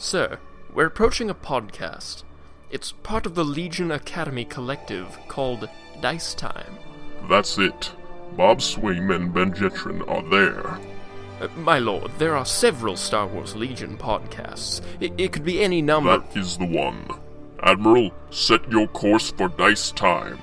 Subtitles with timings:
[0.00, 0.38] Sir,
[0.72, 2.22] we're approaching a podcast.
[2.70, 5.68] It's part of the Legion Academy collective called
[6.00, 6.78] Dice Time.
[7.28, 7.90] That's it.
[8.36, 10.78] Bob Swaim and Ben Jetron are there.
[11.40, 14.80] Uh, my lord, there are several Star Wars Legion podcasts.
[15.00, 16.18] It, it could be any number.
[16.18, 17.08] That is the one.
[17.64, 20.38] Admiral, set your course for dice time.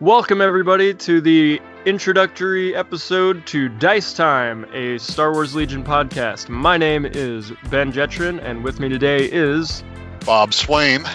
[0.00, 6.48] Welcome, everybody, to the introductory episode to Dice Time, a Star Wars Legion podcast.
[6.48, 9.84] My name is Ben Jetron, and with me today is
[10.24, 11.06] Bob Swaim.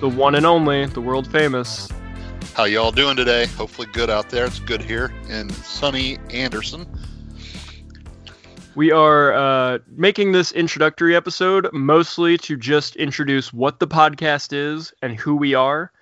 [0.00, 1.88] the one and only, the world famous.
[2.54, 3.46] How y'all doing today?
[3.46, 4.46] Hopefully good out there.
[4.46, 6.86] It's good here in sunny Anderson.
[8.74, 14.92] We are uh, making this introductory episode mostly to just introduce what the podcast is
[15.02, 15.92] and who we are,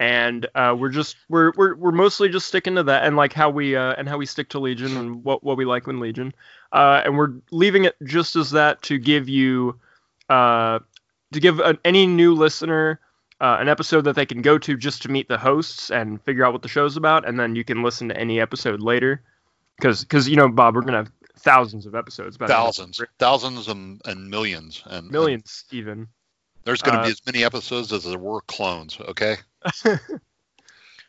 [0.00, 3.50] and uh, we're just we're, we're we're mostly just sticking to that and like how
[3.50, 6.32] we uh, and how we stick to Legion and what what we like in Legion,
[6.72, 9.78] uh, and we're leaving it just as that to give you
[10.30, 10.78] uh,
[11.32, 12.98] to give an, any new listener
[13.40, 16.44] uh, an episode that they can go to just to meet the hosts and figure
[16.44, 19.22] out what the show's about, and then you can listen to any episode later.
[19.76, 24.00] Because, because you know, Bob, we're gonna have thousands of episodes, about Thousands, thousands and,
[24.04, 26.06] and millions, and and millions even.
[26.64, 28.98] there's going to Uh, be as many episodes as there were clones.
[29.00, 29.36] Okay.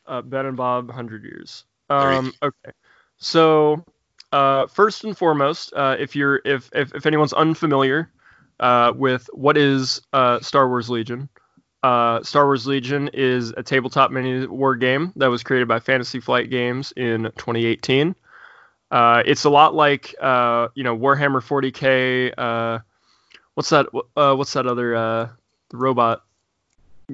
[0.05, 1.65] uh, Ben and Bob, hundred years.
[1.89, 2.71] Um, okay,
[3.17, 3.85] so
[4.31, 8.11] uh, first and foremost, uh, if you're if, if if anyone's unfamiliar
[8.59, 11.29] uh, with what is uh, Star Wars Legion,
[11.83, 16.19] uh, Star Wars Legion is a tabletop mini war game that was created by Fantasy
[16.19, 18.15] Flight Games in 2018.
[18.91, 22.33] Uh, it's a lot like uh, you know Warhammer 40k.
[22.37, 22.79] Uh,
[23.55, 23.87] what's that?
[24.15, 25.29] Uh, what's that other uh,
[25.69, 26.23] the robot?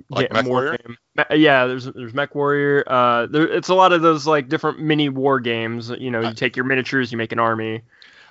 [0.09, 0.77] Like Mech war Warrior?
[0.85, 0.97] game?
[1.31, 2.83] Yeah, there's there's MechWarrior.
[2.85, 5.89] Uh, there, it's a lot of those like different mini war games.
[5.89, 7.81] You know, you take your miniatures, you make an army.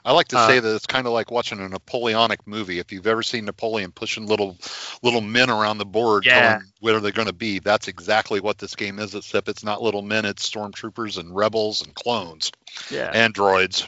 [0.05, 2.79] I like to Uh, say that it's kind of like watching a Napoleonic movie.
[2.79, 4.57] If you've ever seen Napoleon pushing little
[5.03, 6.41] little men around the board, Yeah.
[6.41, 9.17] telling where they're going to be, that's exactly what this game is.
[9.17, 12.53] Except it's not little men; it's stormtroopers and rebels and clones
[12.89, 13.85] Yeah, and droids.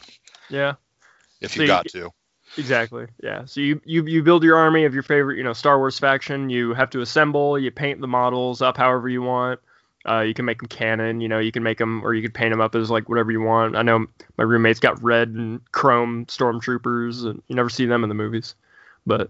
[0.49, 0.73] yeah.
[1.39, 2.11] If So you- got to.
[2.57, 3.07] Exactly.
[3.23, 3.45] Yeah.
[3.45, 6.49] So you, you you build your army of your favorite, you know, Star Wars faction.
[6.49, 7.59] You have to assemble.
[7.59, 9.59] You paint the models up however you want.
[10.07, 11.21] Uh, you can make them canon.
[11.21, 13.31] You know, you can make them, or you could paint them up as like whatever
[13.31, 13.75] you want.
[13.75, 14.05] I know
[14.37, 18.55] my roommate's got red and chrome stormtroopers, and you never see them in the movies,
[19.05, 19.29] but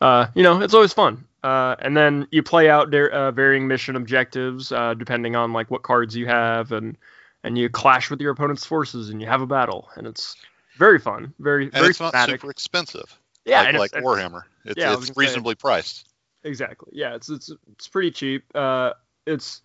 [0.00, 1.24] uh, you know, it's always fun.
[1.42, 5.70] Uh, and then you play out their uh, varying mission objectives uh, depending on like
[5.70, 6.96] what cards you have, and
[7.42, 10.36] and you clash with your opponent's forces, and you have a battle, and it's
[10.76, 12.40] very fun, very And very it's not thematic.
[12.40, 13.18] super expensive.
[13.44, 14.42] Yeah, like, like it's, Warhammer.
[14.64, 16.08] It's, Yeah, it's gonna say- reasonably priced.
[16.44, 16.90] Exactly.
[16.92, 18.44] Yeah, it's it's it's pretty cheap.
[18.54, 18.92] Uh,
[19.26, 19.60] it's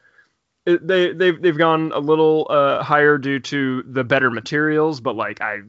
[0.66, 5.16] it, they they've they've gone a little uh higher due to the better materials, but
[5.16, 5.62] like I.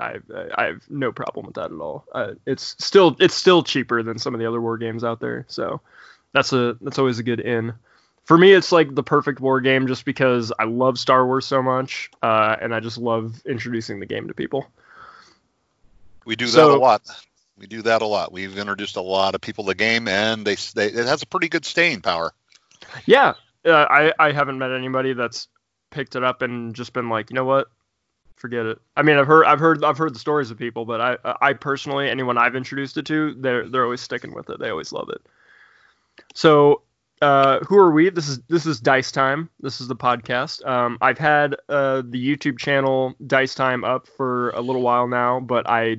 [0.00, 0.16] I
[0.56, 2.04] I have no problem with that at all.
[2.12, 5.44] Uh, it's still it's still cheaper than some of the other war games out there,
[5.46, 5.80] so
[6.32, 7.74] that's a that's always a good in.
[8.30, 11.60] For me, it's like the perfect war game just because I love Star Wars so
[11.60, 14.68] much, uh, and I just love introducing the game to people.
[16.24, 17.02] We do that So- a lot.
[17.58, 18.30] We do that a lot.
[18.30, 21.26] We've introduced a lot of people to the game, and they, they it has a
[21.26, 22.32] pretty good staying power.
[23.04, 25.48] Yeah, uh, I I haven't met anybody that's
[25.90, 27.66] picked it up and just been like, you know what,
[28.36, 28.78] forget it.
[28.96, 31.52] I mean, I've heard I've heard I've heard the stories of people, but I I
[31.54, 34.60] personally anyone I've introduced it to, they're they're always sticking with it.
[34.60, 35.20] They always love it.
[36.32, 36.82] So,
[37.20, 38.08] uh, who are we?
[38.10, 39.50] This is this is Dice Time.
[39.60, 40.66] This is the podcast.
[40.66, 45.40] Um, I've had uh, the YouTube channel Dice Time up for a little while now,
[45.40, 45.98] but I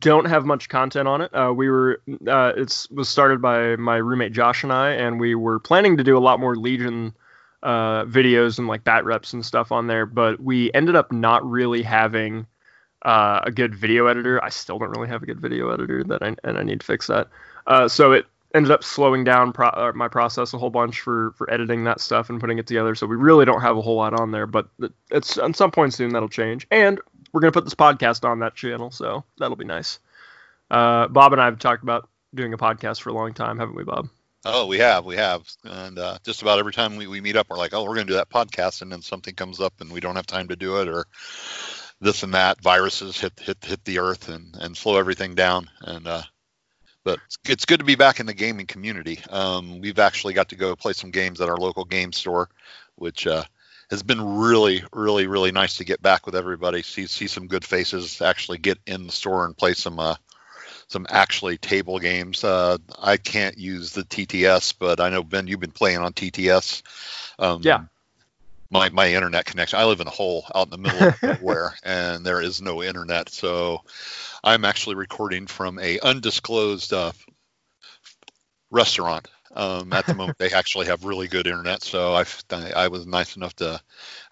[0.00, 1.34] don't have much content on it.
[1.34, 5.34] Uh, we were uh, it's was started by my roommate Josh and I, and we
[5.34, 7.14] were planning to do a lot more Legion
[7.62, 11.48] uh, videos and like bat reps and stuff on there, but we ended up not
[11.48, 12.46] really having
[13.02, 14.42] uh, a good video editor.
[14.42, 16.86] I still don't really have a good video editor that I and I need to
[16.86, 17.28] fix that.
[17.66, 21.32] Uh, so it ended up slowing down pro- uh, my process a whole bunch for
[21.36, 22.94] for editing that stuff and putting it together.
[22.94, 24.68] So we really don't have a whole lot on there, but
[25.10, 26.66] it's at some point soon that'll change.
[26.70, 27.00] And
[27.32, 29.98] we're gonna put this podcast on that channel, so that'll be nice.
[30.70, 33.76] Uh, Bob and I have talked about doing a podcast for a long time, haven't
[33.76, 34.08] we, Bob?
[34.44, 37.48] Oh, we have, we have, and uh, just about every time we, we meet up,
[37.50, 40.00] we're like, oh, we're to do that podcast, and then something comes up, and we
[40.00, 41.06] don't have time to do it, or
[42.00, 42.60] this and that.
[42.62, 46.22] Viruses hit hit hit the earth and and slow everything down, and uh,
[47.08, 49.18] but it's, good to be back in the gaming community.
[49.30, 52.50] Um, we've actually got to go play some games at our local game store,
[52.96, 53.44] which uh,
[53.90, 56.82] has been really, really, really nice to get back with everybody.
[56.82, 58.20] See see some good faces.
[58.20, 60.16] Actually get in the store and play some uh,
[60.88, 62.44] some actually table games.
[62.44, 66.82] Uh, I can't use the TTS, but I know Ben, you've been playing on TTS.
[67.38, 67.84] Um, Yeah.
[68.70, 69.78] My my internet connection.
[69.78, 72.82] I live in a hole out in the middle of nowhere, and there is no
[72.82, 73.28] internet.
[73.30, 73.82] So
[74.44, 77.12] I'm actually recording from a undisclosed uh,
[78.70, 79.28] restaurant.
[79.54, 81.82] Um, at the moment, they actually have really good internet.
[81.82, 82.24] So I
[82.76, 83.80] I was nice enough to,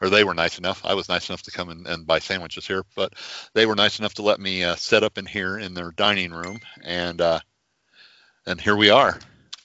[0.03, 0.83] or they were nice enough.
[0.85, 3.15] I was nice enough to come and, and buy sandwiches here, but
[3.55, 6.33] they were nice enough to let me uh, set up in here in their dining
[6.33, 7.41] room, and uh,
[8.47, 9.19] and here we are.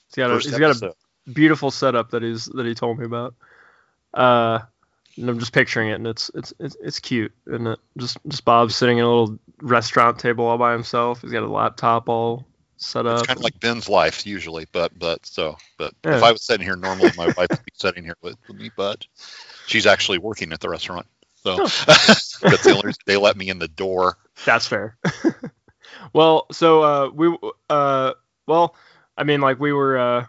[0.08, 0.94] He's got a, he's got a
[1.30, 3.34] beautiful setup that he's that he told me about.
[4.14, 4.60] Uh,
[5.16, 8.44] and I'm just picturing it, and it's it's it's, it's cute, and it just just
[8.44, 11.22] Bob sitting at a little restaurant table all by himself.
[11.22, 13.18] He's got a laptop all set up.
[13.18, 16.16] It's kind of like Ben's life usually, but but so but Yeah.
[16.16, 18.70] if I was sitting here normally, my wife would be sitting here with, with me,
[18.76, 19.06] but
[19.66, 23.58] she's actually working at the restaurant, so that's the only reason they let me in
[23.58, 24.16] the door.
[24.44, 24.96] That's fair.
[26.12, 27.36] well, so uh, we
[27.68, 28.12] uh,
[28.46, 28.74] well,
[29.16, 30.26] I mean, like we were, uh,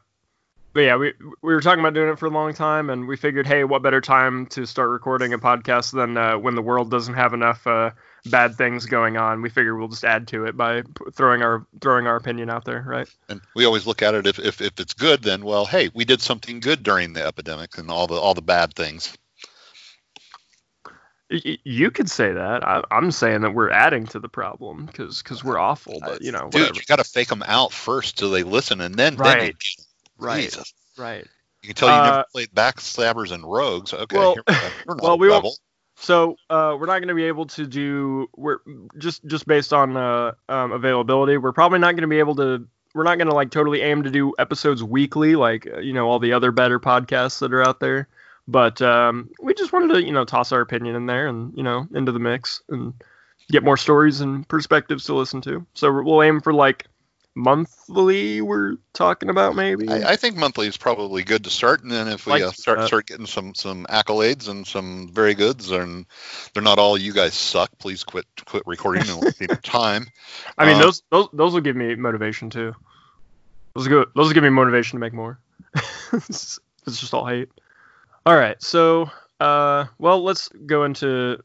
[0.73, 3.15] but yeah, we we were talking about doing it for a long time, and we
[3.15, 6.89] figured, hey, what better time to start recording a podcast than uh, when the world
[6.89, 7.91] doesn't have enough uh,
[8.25, 9.43] bad things going on?
[9.43, 10.81] We figured we'll just add to it by
[11.13, 13.07] throwing our throwing our opinion out there, right?
[13.29, 16.05] And we always look at it if, if if it's good, then well, hey, we
[16.05, 19.15] did something good during the epidemic and all the all the bad things.
[21.29, 22.67] You could say that.
[22.67, 26.49] I, I'm saying that we're adding to the problem because we're awful, but you know,
[26.49, 26.75] Dude, whatever.
[26.75, 29.49] you got to fake them out first till they listen, and then then Right.
[29.49, 29.82] 'em.
[30.17, 30.43] Right.
[30.43, 30.73] Jesus.
[30.97, 31.25] Right.
[31.61, 33.93] You can tell you Uh, never played backstabbers and rogues.
[33.93, 34.53] Okay, well- here we.
[34.85, 35.45] You're well, a we won't-
[35.95, 38.27] So uh, we're not going to be able to do.
[38.35, 38.59] We're
[38.97, 41.37] just just based on uh, um, availability.
[41.37, 42.67] We're probably not going to be able to.
[42.95, 46.09] We're not going to like totally aim to do episodes weekly, like uh, you know
[46.09, 48.07] all the other better podcasts that are out there.
[48.47, 51.63] But um, we just wanted to you know toss our opinion in there and you
[51.63, 52.93] know into the mix and
[53.49, 55.65] get more stories and perspectives to listen to.
[55.75, 56.87] So we'll aim for like
[57.35, 58.41] monthly.
[58.41, 59.89] We're talking about maybe.
[59.89, 62.51] I, I think monthly is probably good to start, and then if we Like uh,
[62.51, 62.87] start that.
[62.87, 66.05] start getting some some accolades and some very goods, and
[66.53, 67.71] they're not all you guys suck.
[67.79, 70.07] Please quit quit recording and wasting time.
[70.57, 72.73] I mean, Uh, those those those will give me motivation too.
[73.73, 75.39] Those will go, those will give me motivation to make more.
[76.13, 77.49] it's it's just all hate.
[78.25, 79.09] All right, so
[79.39, 81.39] uh, well, let's go into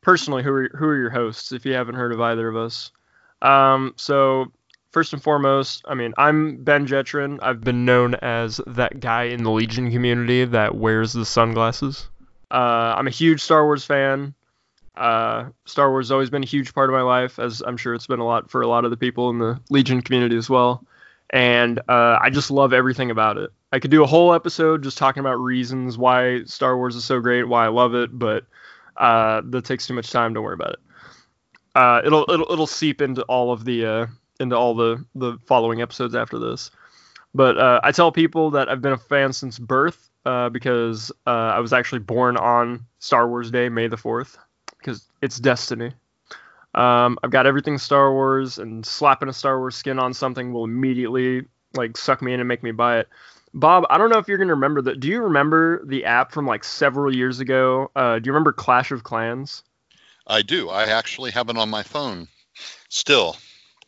[0.00, 2.92] personally who are who are your hosts if you haven't heard of either of us.
[3.42, 4.52] Um, so
[4.94, 7.40] first and foremost, I mean, I'm Ben Jetron.
[7.42, 12.08] I've been known as that guy in the Legion community that wears the sunglasses.
[12.52, 14.34] Uh, I'm a huge Star Wars fan.
[14.94, 17.92] Uh, Star Wars has always been a huge part of my life, as I'm sure
[17.92, 20.48] it's been a lot for a lot of the people in the Legion community as
[20.48, 20.86] well.
[21.30, 23.50] And uh, I just love everything about it.
[23.72, 27.18] I could do a whole episode just talking about reasons why Star Wars is so
[27.18, 28.44] great, why I love it, but
[28.96, 30.34] uh, that takes too much time.
[30.34, 30.78] Don't worry about it.
[31.74, 34.06] Uh, it'll it'll it'll seep into all of the uh,
[34.40, 36.70] into all the the following episodes after this.
[37.34, 41.30] But uh, I tell people that I've been a fan since birth uh, because uh,
[41.30, 44.38] I was actually born on Star Wars Day, May the fourth,
[44.78, 45.92] because it's destiny.
[46.74, 50.64] Um, I've got everything Star Wars, and slapping a Star Wars skin on something will
[50.64, 51.44] immediately
[51.74, 53.08] like suck me in and make me buy it.
[53.52, 55.00] Bob, I don't know if you're gonna remember that.
[55.00, 57.90] Do you remember the app from like several years ago?
[57.94, 59.62] Uh, do you remember Clash of Clans?
[60.26, 60.70] I do.
[60.70, 62.28] I actually have it on my phone.
[62.88, 63.36] Still,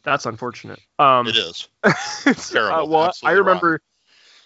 [0.07, 0.79] That's unfortunate.
[1.01, 1.69] Um, it is.
[2.25, 2.79] it's, Terrible.
[2.79, 3.83] uh, well, I remember.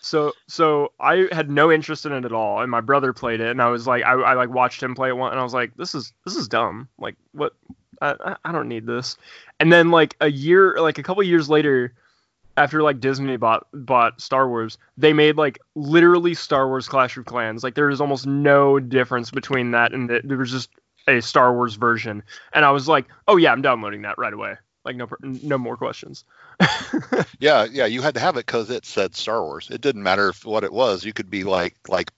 [0.00, 3.50] So so I had no interest in it at all, and my brother played it,
[3.50, 5.52] and I was like, I, I like watched him play it one, and I was
[5.52, 6.88] like, this is this is dumb.
[6.98, 7.52] Like what?
[8.00, 9.19] I I- don't need this.
[9.60, 11.93] And then like a year, like a couple years later,
[12.56, 17.26] after like Disney bought bought Star Wars, they made like literally Star Wars Clash of
[17.26, 17.62] Clans.
[17.62, 20.70] Like there was almost no difference between that and the, there was just
[21.06, 22.22] a Star Wars version,
[22.55, 24.55] and I was like, oh yeah, I'm downloading that right away.
[24.84, 26.25] Like no no more questions.
[27.39, 27.87] Yeah, yeah.
[27.87, 29.69] You had to have it because it said Star Wars.
[29.70, 31.05] It didn't matter if what it was.
[31.05, 32.10] You could be like like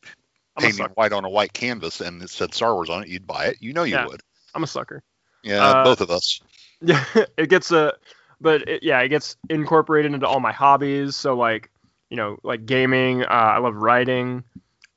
[0.58, 3.08] painting white on a white canvas and it said Star Wars on it.
[3.08, 3.58] You'd buy it.
[3.60, 4.06] You know you Yeah.
[4.06, 4.20] would.
[4.54, 5.02] I'm a sucker.
[5.42, 6.40] Yeah, Uh, both of us.
[6.80, 7.04] Yeah,
[7.36, 7.94] it gets a,
[8.40, 11.14] but it, yeah, it gets incorporated into all my hobbies.
[11.16, 11.70] So like,
[12.10, 13.22] you know, like gaming.
[13.22, 14.42] Uh, I love writing,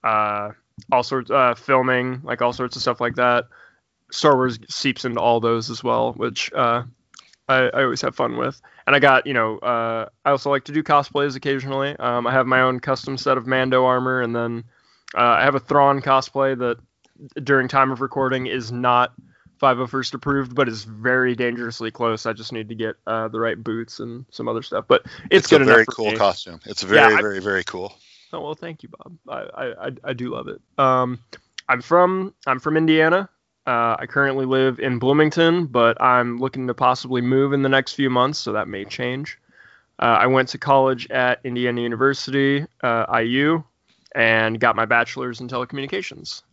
[0.04, 0.50] uh,
[0.92, 3.46] all sorts, uh, filming, like all sorts of stuff like that.
[4.12, 6.84] Star Wars seeps into all those as well, which uh,
[7.48, 8.62] I, I always have fun with.
[8.88, 11.96] And I got, you know, uh, I also like to do cosplays occasionally.
[11.98, 14.64] Um, I have my own custom set of Mando armor, and then
[15.16, 16.78] uh, I have a Thrawn cosplay that
[17.44, 19.14] during time of recording is not
[19.62, 22.26] 501st approved, but is very dangerously close.
[22.26, 24.86] I just need to get uh, the right boots and some other stuff.
[24.88, 26.18] But it's, It's, a very cool me.
[26.18, 26.60] costume.
[26.66, 27.96] It's very, I- very, very cool.
[28.34, 29.18] Oh well, thank you, Bob.
[29.30, 30.60] I, I, I, I do love it.
[30.78, 31.20] Um,
[31.70, 33.30] I'm from I'm from Indiana.
[33.68, 37.94] Uh, I currently live in Bloomington, but I'm looking to possibly move in the next
[37.94, 39.40] few months, so that may change.
[39.98, 43.64] Uh, I went to college at Indiana University, uh, IU,
[44.14, 46.44] and got my bachelor's in telecommunications.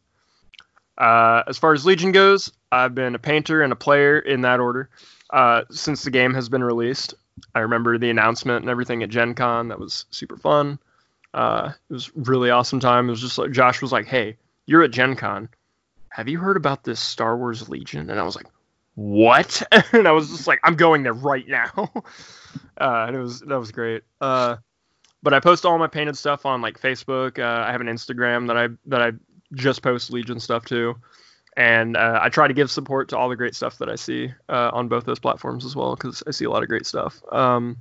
[0.97, 4.61] Uh, as far as Legion goes, I've been a painter and a player in that
[4.61, 4.89] order
[5.31, 7.15] uh, since the game has been released.
[7.55, 9.69] I remember the announcement and everything at Gen Con.
[9.69, 10.79] That was super fun.
[11.35, 13.09] Uh, it was really awesome time.
[13.09, 15.49] It was just like Josh was like, "Hey, you're at Gen Con.
[16.13, 18.47] Have you heard about this Star Wars Legion?" And I was like,
[18.95, 21.71] "What?" and I was just like, "I'm going there right now."
[22.81, 24.03] uh, and it was that was great.
[24.21, 24.57] Uh,
[25.23, 27.39] but I post all my painted stuff on like Facebook.
[27.39, 29.13] Uh, I have an Instagram that I that I
[29.55, 30.97] just post Legion stuff to,
[31.57, 34.33] and uh, I try to give support to all the great stuff that I see
[34.49, 37.23] uh, on both those platforms as well because I see a lot of great stuff.
[37.31, 37.79] Um,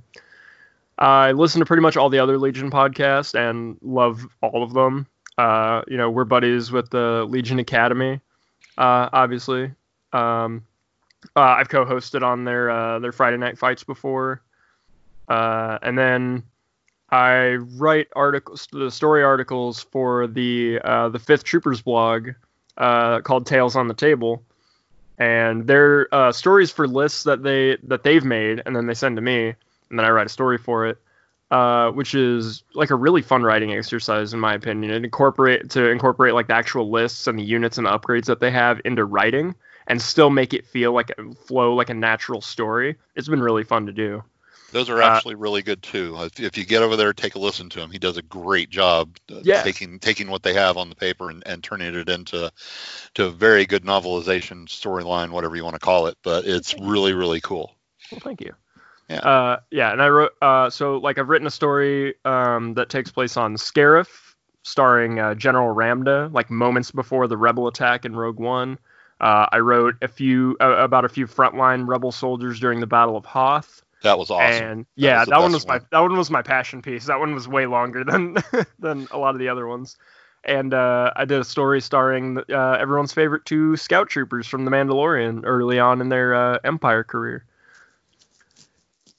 [0.98, 5.06] I listen to pretty much all the other Legion podcasts and love all of them.
[5.38, 8.20] Uh, you know, we're buddies with the Legion Academy,
[8.78, 9.70] uh, obviously.
[10.12, 10.64] Um,
[11.36, 14.42] uh, I've co-hosted on their uh, their Friday night fights before,
[15.28, 16.42] uh, and then
[17.10, 22.30] I write articles, the story articles for the uh, the Fifth Troopers blog
[22.76, 24.42] called Tales on the Table,
[25.18, 29.22] and they're stories for lists that they that they've made, and then they send to
[29.22, 29.54] me
[29.92, 30.98] and then I write a story for it,
[31.52, 34.90] uh, which is like a really fun writing exercise in my opinion.
[34.90, 38.40] It incorporate to incorporate like the actual lists and the units and the upgrades that
[38.40, 39.54] they have into writing,
[39.86, 42.96] and still make it feel like a flow like a natural story.
[43.16, 44.24] It's been really fun to do.
[44.72, 46.16] Those are Uh, actually really good too.
[46.20, 47.90] If, if you get over there, take a listen to him.
[47.90, 49.62] He does a great job uh, Yeah.
[49.62, 52.50] taking taking what they have on the paper and, and turning it into
[53.14, 56.16] to a very good novelization storyline, whatever you want to call it.
[56.22, 57.76] But it's really really cool.
[58.10, 58.54] Well, thank you.
[59.12, 59.18] Yeah.
[59.18, 63.10] Uh, yeah, and I wrote uh, so like I've written a story um, that takes
[63.10, 68.40] place on Scarif, starring uh, General Ramda, like moments before the Rebel attack in Rogue
[68.40, 68.78] One.
[69.20, 73.16] Uh, I wrote a few uh, about a few frontline Rebel soldiers during the Battle
[73.16, 73.82] of Hoth.
[74.02, 74.64] That was awesome.
[74.64, 75.86] And yeah, that one was my one.
[75.92, 77.06] that one was my passion piece.
[77.06, 78.36] That one was way longer than
[78.78, 79.96] than a lot of the other ones.
[80.44, 84.72] And uh, I did a story starring uh, everyone's favorite two scout troopers from The
[84.72, 87.44] Mandalorian early on in their uh, Empire career.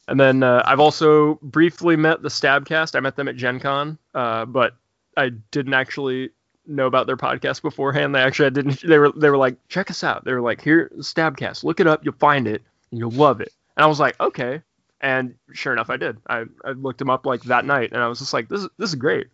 [0.07, 2.95] And then uh, I've also briefly met the Stabcast.
[2.95, 4.75] I met them at Gen Con, uh, but
[5.15, 6.31] I didn't actually
[6.65, 8.13] know about their podcast beforehand.
[8.13, 8.81] They actually I didn't.
[8.81, 10.25] They were they were like, check us out.
[10.25, 11.63] They were like, here, Stabcast.
[11.63, 12.03] Look it up.
[12.03, 13.53] You'll find it and you'll love it.
[13.77, 14.61] And I was like, okay.
[14.99, 16.17] And sure enough, I did.
[16.27, 18.69] I, I looked them up like that night, and I was just like, this is
[18.77, 19.27] this is great.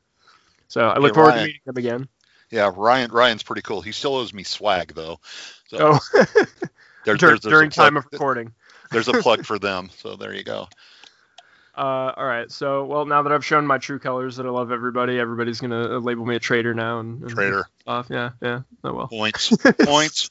[0.67, 1.39] So I look Yeah, forward Ryan.
[1.41, 2.07] to meeting them again.
[2.51, 3.81] yeah, Ryan Ryan's pretty cool.
[3.81, 5.19] He still owes me swag though.
[5.67, 5.99] So Oh,
[7.05, 8.51] there- dur- there's, there's during plug, time of recording.
[8.91, 9.89] There's a plug for them.
[9.97, 10.67] So there you go.
[11.77, 12.51] Uh, all right.
[12.51, 15.99] So, well, now that I've shown my true colors that I love everybody, everybody's gonna
[15.99, 18.07] label me a traitor now and, and Trader Off.
[18.09, 18.61] Yeah, yeah.
[18.83, 19.07] Oh well.
[19.07, 20.29] points, points,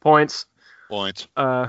[0.00, 0.46] Points.
[0.88, 1.28] points.
[1.36, 1.68] Uh,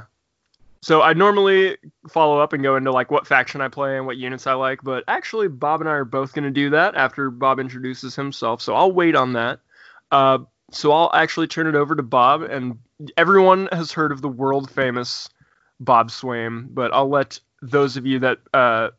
[0.81, 1.77] so I normally
[2.09, 4.79] follow up and go into like what faction I play and what units I like,
[4.83, 8.63] but actually Bob and I are both going to do that after Bob introduces himself.
[8.63, 9.59] So I'll wait on that.
[10.11, 10.39] Uh,
[10.71, 12.79] so I'll actually turn it over to Bob, and
[13.15, 15.29] everyone has heard of the world famous
[15.81, 18.89] Bob Swaim, but I'll let those of you that uh,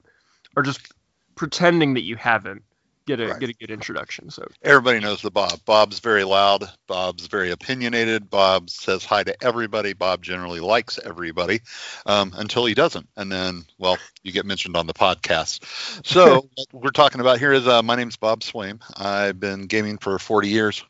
[0.56, 0.92] are just
[1.36, 2.62] pretending that you haven't
[3.06, 3.40] get a Right.
[3.40, 4.30] get a good introduction.
[4.30, 5.64] So Everybody knows the Bob.
[5.64, 6.70] Bob's very loud.
[6.86, 8.30] Bob's very opinionated.
[8.30, 9.92] Bob says hi to everybody.
[9.92, 11.60] Bob generally likes everybody
[12.06, 13.08] um, until he doesn't.
[13.16, 15.64] And then, well, you get mentioned on the podcast.
[16.06, 18.80] So, what we're talking about here is uh, my name's Bob Swaim.
[18.96, 20.84] I've been gaming for 40 years.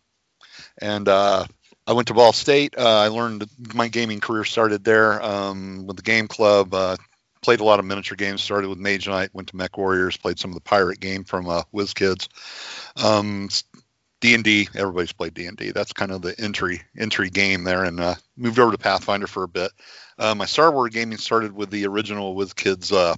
[0.78, 1.46] And uh,
[1.86, 2.74] I went to Ball State.
[2.78, 6.72] Uh, I learned my gaming career started there um, with the game club.
[6.72, 6.96] Uh,
[7.42, 8.42] played a lot of miniature games.
[8.42, 9.30] Started with Mage Knight.
[9.32, 10.20] Went to MechWarriors.
[10.20, 12.28] Played some of the pirate game from uh, WizKids.
[13.02, 13.48] Um,
[14.20, 14.68] D and D.
[14.76, 15.72] Everybody's played D and D.
[15.72, 17.84] That's kind of the entry entry game there.
[17.84, 19.72] And uh, moved over to Pathfinder for a bit.
[20.18, 23.16] Uh, my Star Wars gaming started with the original WizKids uh,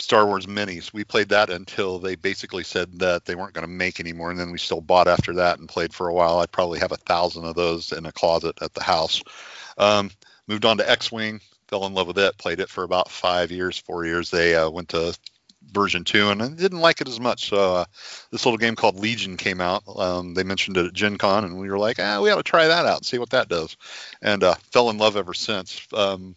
[0.00, 0.92] Star Wars minis.
[0.92, 4.38] We played that until they basically said that they weren't going to make anymore, and
[4.38, 6.38] then we still bought after that and played for a while.
[6.38, 9.22] I probably have a thousand of those in a closet at the house.
[9.76, 10.10] Um,
[10.46, 12.38] moved on to X-wing, fell in love with it.
[12.38, 14.30] Played it for about five years, four years.
[14.30, 15.16] They uh, went to
[15.72, 17.48] version two, and I didn't like it as much.
[17.48, 17.84] So uh,
[18.30, 19.82] this little game called Legion came out.
[19.96, 22.42] Um, they mentioned it at Gen Con, and we were like, ah, we ought to
[22.42, 23.76] try that out and see what that does.
[24.22, 25.86] And uh, fell in love ever since.
[25.92, 26.36] Um,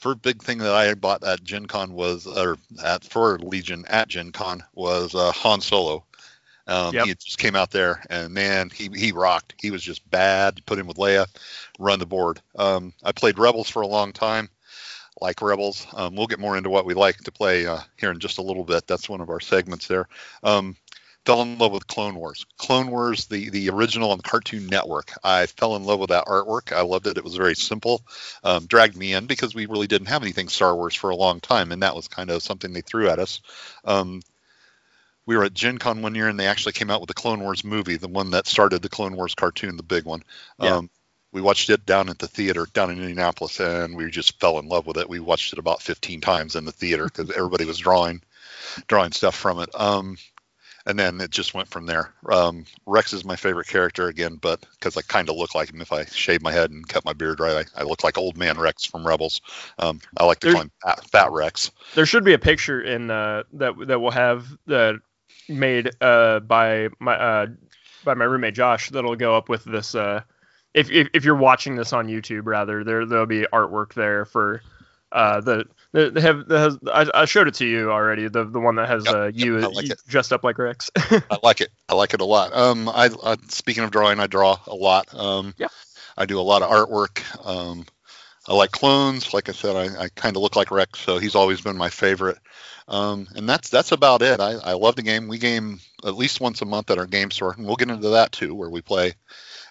[0.00, 4.08] first big thing that I bought at Gen Con was, or at for Legion at
[4.08, 6.04] Gen Con was uh, Han Solo.
[6.66, 7.06] Um, Yep.
[7.06, 9.54] He just came out there, and man, he he rocked.
[9.60, 10.64] He was just bad.
[10.66, 11.26] Put him with Leia,
[11.78, 12.40] run the board.
[12.56, 14.48] Um, I played Rebels for a long time.
[15.20, 18.18] Like Rebels, um, we'll get more into what we like to play uh, here in
[18.20, 18.86] just a little bit.
[18.86, 20.08] That's one of our segments there.
[21.26, 22.46] Fell in love with Clone Wars.
[22.56, 25.12] Clone Wars, the the original on Cartoon Network.
[25.22, 26.72] I fell in love with that artwork.
[26.72, 27.18] I loved it.
[27.18, 28.02] It was very simple.
[28.42, 31.40] Um, dragged me in because we really didn't have anything Star Wars for a long
[31.40, 33.40] time, and that was kind of something they threw at us.
[33.84, 34.22] Um,
[35.26, 37.38] we were at Gen Con one year and they actually came out with the Clone
[37.38, 40.24] Wars movie, the one that started the Clone Wars cartoon, the big one.
[40.58, 40.78] Yeah.
[40.78, 40.90] Um,
[41.30, 44.66] we watched it down at the theater down in Indianapolis and we just fell in
[44.66, 45.08] love with it.
[45.08, 48.22] We watched it about 15 times in the theater because everybody was drawing
[48.88, 49.70] drawing stuff from it.
[49.74, 50.16] Um,
[50.90, 52.12] and then it just went from there.
[52.30, 55.80] Um, Rex is my favorite character again, but because I kind of look like him
[55.80, 58.36] if I shave my head and cut my beard right, I, I look like old
[58.36, 59.40] man Rex from Rebels.
[59.78, 61.70] Um, I like to There's- call him Fat, Fat Rex.
[61.94, 64.96] There should be a picture in uh, that that we'll have that
[65.48, 67.46] made uh, by my uh,
[68.04, 69.94] by my roommate Josh that'll go up with this.
[69.94, 70.22] Uh,
[70.74, 74.62] if, if if you're watching this on YouTube, rather there there'll be artwork there for
[75.12, 75.64] uh, the.
[75.92, 78.28] They they have, has, I, I showed it to you already.
[78.28, 80.88] The the one that has Yep, uh, you I like you dressed up like Rex.
[80.96, 81.70] I like it.
[81.88, 82.54] I like it a lot.
[82.56, 85.12] Um, I, I speaking of drawing, I draw a lot.
[85.12, 85.66] Um, Yeah.
[86.16, 87.24] I do a lot of artwork.
[87.44, 87.86] Um,
[88.46, 89.32] I like clones.
[89.34, 91.90] Like I said, I, I kind of look like Rex, so he's always been my
[91.90, 92.38] favorite.
[92.88, 94.40] Um, and that's that's about it.
[94.40, 95.28] I, I love the game.
[95.28, 98.10] We game at least once a month at our game store, and we'll get into
[98.10, 99.14] that too, where we play.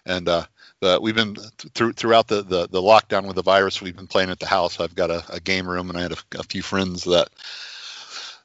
[0.06, 0.46] And uh,
[0.82, 1.36] the, we've been
[1.74, 3.82] through throughout the, the the lockdown with the virus.
[3.82, 4.80] We've been playing at the house.
[4.80, 7.30] I've got a, a game room, and I had a, a few friends that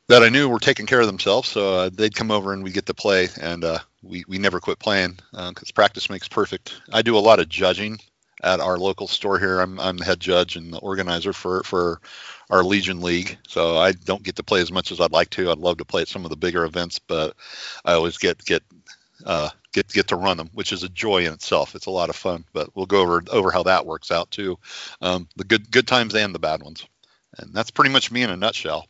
[0.09, 2.71] that I knew were taking care of themselves, so uh, they'd come over and we
[2.71, 6.75] get to play, and uh, we we never quit playing because practice makes perfect.
[6.93, 7.99] I do a lot of judging
[8.43, 9.61] at our local store here.
[9.61, 12.01] I'm I'm the head judge and the organizer for for
[12.51, 15.51] our Legion League, so I don't get to play as much as I'd like to.
[15.51, 17.37] I'd love to play at some of the bigger events, but
[17.85, 18.63] I always get get
[19.25, 21.75] uh, get get to run them, which is a joy in itself.
[21.75, 24.59] It's a lot of fun, but we'll go over over how that works out too,
[25.01, 26.87] um, the good good times and the bad ones,
[27.39, 28.87] and that's pretty much me in a nutshell.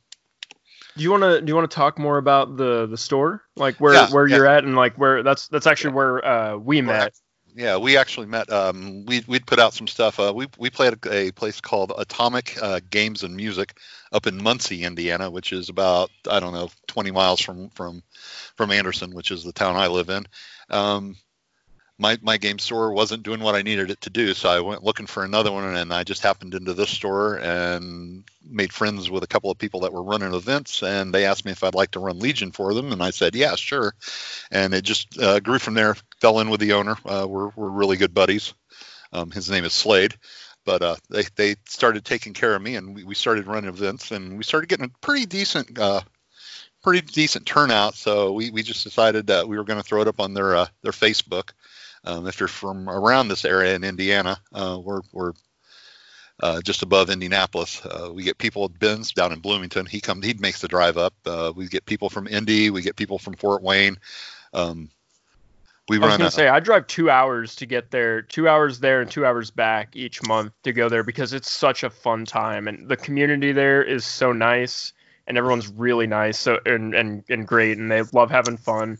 [0.96, 3.76] Do you want to do you want to talk more about the the store, like
[3.76, 4.36] where Yeah, where yeah.
[4.36, 7.14] you're at, and like where that's that's actually where uh, we met.
[7.56, 8.50] Yeah, we actually met.
[8.52, 10.18] Um, we we'd put out some stuff.
[10.18, 13.78] Uh, we we played at a place called Atomic uh, Games and Music
[14.10, 18.02] up in Muncie, Indiana, which is about I don't know 20 miles from from
[18.56, 20.26] from Anderson, which is the town I live in.
[20.68, 21.16] Um,
[21.98, 24.82] my my game store wasn't doing what I needed it to do, so I went
[24.82, 29.22] looking for another one, and I just happened into this store and made friends with
[29.22, 31.92] a couple of people that were running events, and they asked me if I'd like
[31.92, 33.94] to run Legion for them, and I said yeah, sure,
[34.50, 35.96] and it just uh, grew from there.
[36.20, 36.96] Fell in with the owner.
[37.04, 38.54] Uh, we're we're really good buddies.
[39.12, 40.14] Um, his name is Slade.
[40.66, 44.12] But uh, they, they started taking care of me, and we, we started running events,
[44.12, 46.00] and we started getting a pretty decent uh,
[46.84, 47.94] pretty decent turnout.
[47.96, 50.54] So we, we just decided that we were going to throw it up on their
[50.54, 51.50] uh, their Facebook.
[52.04, 55.32] Um, if you're from around this area in Indiana, uh, we're we're
[56.40, 57.84] uh, just above Indianapolis.
[57.84, 59.86] Uh, we get people at Ben's down in Bloomington.
[59.86, 61.14] He comes, he makes the drive up.
[61.24, 62.70] Uh, we get people from Indy.
[62.70, 63.96] We get people from Fort Wayne.
[64.52, 64.90] Um,
[65.88, 68.48] we I was run gonna a, say I drive two hours to get there, two
[68.48, 71.90] hours there and two hours back each month to go there because it's such a
[71.90, 74.92] fun time and the community there is so nice
[75.26, 78.98] and everyone's really nice so and and, and great and they love having fun.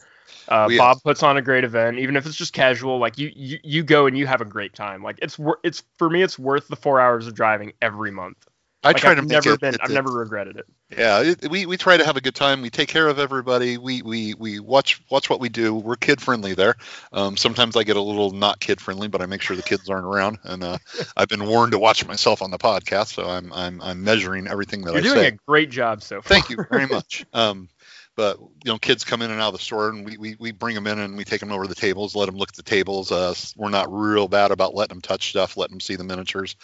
[0.49, 2.99] Uh, We- Bob puts on a great event, even if it's just casual.
[2.99, 5.03] Like you, you, you go and you have a great time.
[5.03, 8.47] Like it's it's for me, it's worth the four hours of driving every month.
[8.85, 10.67] I Like try I've to make never it, been, it- I've never regretted it.
[10.97, 12.63] Yeah, it, we we try to have a good time.
[12.63, 13.79] We take care of everybody.
[13.79, 15.75] We we we watch watch what we do.
[15.75, 16.77] We're kid friendly there.
[17.13, 19.89] Um, sometimes I get a little not kid friendly, but I make sure the kids
[19.91, 20.39] aren't around.
[20.45, 20.79] And uh,
[21.17, 24.83] I've been warned to watch myself on the podcast, so I'm I'm I'm measuring everything
[24.83, 26.29] that You're I doing a great job so far.
[26.29, 27.25] Thank you very much.
[27.35, 27.69] Um,
[28.17, 30.53] but you know, kids come in and out of the store, and we, we, we
[30.53, 32.57] bring them in and we take them over to the tables, let them look at
[32.57, 33.11] the tables.
[33.11, 36.57] Uh, we're not real bad about letting them touch stuff, letting them see the miniatures.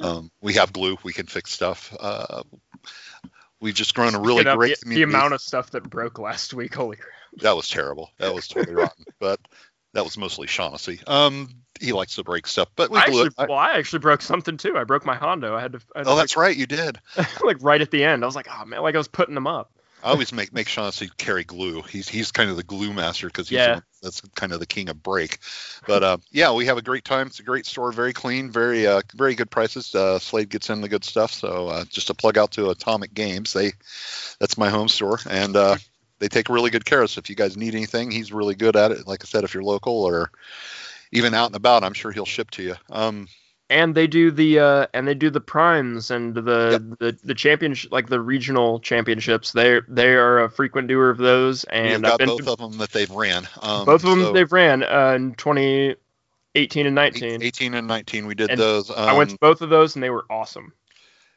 [0.00, 1.94] Um, we have glue, we can fix stuff.
[1.98, 2.42] Uh,
[3.60, 6.74] we've just grown a really great the, the amount of stuff that broke last week.
[6.74, 7.12] Holy crap!
[7.38, 8.10] that was terrible.
[8.18, 9.04] That was totally rotten.
[9.20, 9.40] But
[9.94, 11.00] that was mostly Shaughnessy.
[11.06, 13.30] Um, he likes to break stuff, but we I actually.
[13.38, 14.76] I- well, I actually broke something too.
[14.76, 15.54] I broke my Hondo.
[15.54, 15.80] I had to.
[15.94, 16.98] I had to oh, that's right, you did.
[17.16, 18.24] like, like right at the end.
[18.24, 19.72] I was like, oh man, like I was putting them up.
[20.02, 21.82] I always make make Shaughnessy carry glue.
[21.82, 23.74] He's he's kind of the glue master because Yeah.
[23.74, 25.38] one that's kind of the king of break.
[25.86, 27.26] But uh, yeah, we have a great time.
[27.26, 29.94] It's a great store, very clean, very uh, very good prices.
[29.94, 31.32] Uh, Slade gets in the good stuff.
[31.32, 33.52] So uh, just a plug out to Atomic Games.
[33.52, 33.72] They
[34.38, 35.76] that's my home store, and uh,
[36.20, 37.18] they take really good care of us.
[37.18, 39.06] If you guys need anything, he's really good at it.
[39.06, 40.30] Like I said, if you're local or
[41.10, 42.74] even out and about, I'm sure he'll ship to you.
[42.90, 43.28] Um,
[43.70, 47.92] And they do the uh, and they do the primes and the the the championship
[47.92, 49.52] like the regional championships.
[49.52, 52.58] They they are a frequent doer of those, and I've got been both to of
[52.58, 53.46] them that they've ran.
[53.60, 57.42] Um, both of them so they've ran uh, in 2018 and 19.
[57.42, 58.90] 18 and 19, we did And those.
[58.90, 60.72] Um, I went to both of those and they were awesome.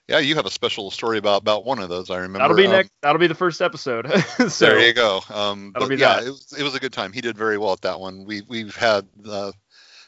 [0.08, 2.10] Yeah, you have a special story about about one of those.
[2.10, 2.40] I remember.
[2.40, 2.92] That'll be Um, next.
[3.02, 4.12] That'll be the first episode.
[4.50, 5.22] so there you go.
[5.30, 6.28] Um, That'll but be yeah, that.
[6.28, 7.14] it was it was a good time.
[7.14, 8.26] He did very well at that one.
[8.26, 9.52] We we've had uh,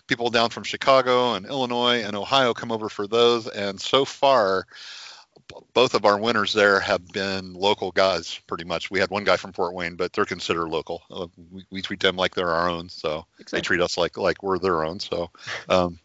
[0.07, 4.65] people down from Chicago and Illinois and Ohio come over for those, and so far,
[5.73, 8.91] both of our winners there have been local guys, pretty much.
[8.91, 11.03] We had one guy from Fort Wayne, but they're considered local.
[11.11, 14.43] Uh, we, we treat them like they're our own, so they treat us like like
[14.43, 14.99] we're their own.
[14.99, 15.31] So,
[15.69, 15.99] um,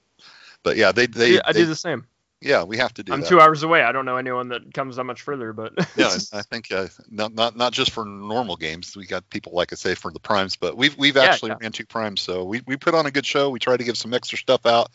[0.62, 2.06] but yeah, they they, Yeah, I they do the same.
[2.40, 3.28] Yeah, we have to do I'm that.
[3.28, 3.82] two hours away.
[3.82, 7.34] I don't know anyone that comes that much further, but yeah, I think uh, not
[7.34, 8.96] not not just for normal games.
[8.96, 11.56] We got people like I say for the primes, but we've we've Yeah, actually yeah.
[11.60, 13.50] ran two primes, so we we put on a good show.
[13.50, 14.90] We tried to give some extra stuff out.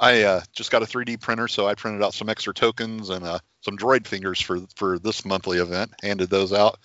[0.00, 3.24] I uh, just got a 3D printer, so I printed out some extra tokens and
[3.24, 5.92] uh, some droid fingers for for this monthly event.
[6.02, 6.80] Handed those out.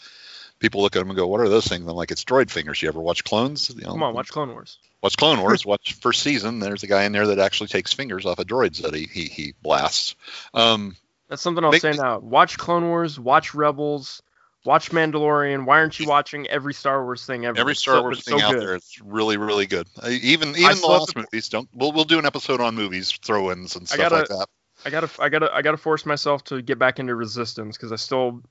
[0.60, 2.80] People look at them and go, "What are those things?" I'm like, "It's droid fingers.
[2.80, 3.72] You ever watch clones?
[3.76, 4.78] You know, come on, watch Clone Wars.
[5.06, 5.66] Watch Clone Wars.
[5.66, 6.60] watch first season.
[6.60, 9.26] There's a guy in there that actually takes fingers off of droids that he he,
[9.26, 10.16] he blasts.
[10.54, 10.96] Um,
[11.30, 12.20] That's something I'll say now.
[12.20, 14.22] Watch Clone Wars, watch Rebels,
[14.66, 15.66] watch Mandalorian.
[15.66, 17.60] Why aren't you watching every Star Wars thing ever?
[17.60, 18.62] Every Star so- Wars thing so out good.
[18.62, 19.88] there, it's really, really good.
[20.02, 21.70] Uh, Even even the lost movies don't.
[21.74, 24.48] We'll we'll do an episode on movies, throw-ins and stuff gotta- like that.
[24.86, 27.96] I gotta, I gotta, I gotta force myself to get back into Resistance because I
[27.96, 28.44] still,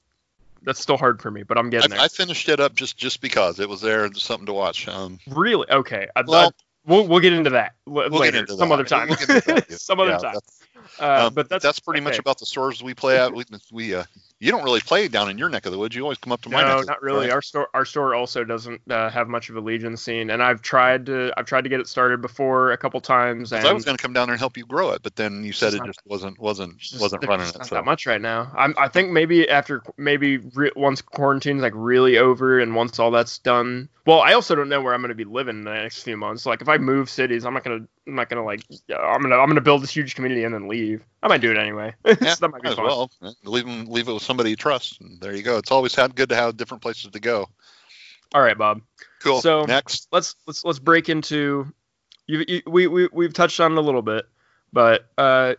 [0.64, 1.42] that's still hard for me.
[1.42, 2.04] But I'm getting I, there.
[2.04, 4.88] I finished it up just just because it was there, and something to watch.
[4.88, 5.70] Um, really?
[5.70, 6.08] Okay.
[6.16, 6.50] I, Well- I,
[6.86, 8.74] we'll we'll get into that l- we'll later, get into some that.
[8.74, 9.08] other time.
[9.08, 9.76] We'll that, yeah.
[9.76, 10.32] some other Yeah, time.
[10.34, 10.60] that's-
[11.00, 13.32] Uh, um, but that's that's pretty much about the stores we play at.
[13.34, 14.04] We, we uh,
[14.40, 15.94] you don't really play down in your neck of the woods.
[15.96, 16.62] You always come up to my.
[16.62, 17.26] No, not really.
[17.26, 17.32] right?
[17.32, 20.60] Our store, our store also doesn't uh, have much of a Legion scene, and I've
[20.62, 23.52] tried to, I've tried to get it started before a couple times.
[23.52, 25.44] and I was going to come down there and help you grow it, but then
[25.44, 27.56] you said it not- just wasn't wasn't just- wasn't running it.
[27.56, 28.52] not So that much right now.
[28.56, 33.10] I'm, I think maybe after maybe re- once quarantine's like really over and once all
[33.10, 33.88] that's done.
[34.06, 36.16] Well, I also don't know where I'm going to be living in the next few
[36.18, 36.44] months.
[36.44, 38.62] Like if I move cities, I'm not gonna, I'm not gonna like,
[38.94, 41.02] I'm gonna, I'm gonna build this huge community and then leave.
[41.22, 41.94] I might do it anyway.
[42.04, 42.84] yeah, that might be as fun.
[42.84, 43.10] well
[43.44, 45.00] leave 'em- leave it with somebody you trust.
[45.00, 45.56] And there you go.
[45.58, 47.48] It's always had good to have different places to go.
[48.34, 48.82] All right, Bob.
[49.20, 49.40] Cool.
[49.40, 51.72] So- next, let's let's let's break into
[52.26, 54.26] you, you we, we we've touched on it a little bit
[54.72, 55.54] but uh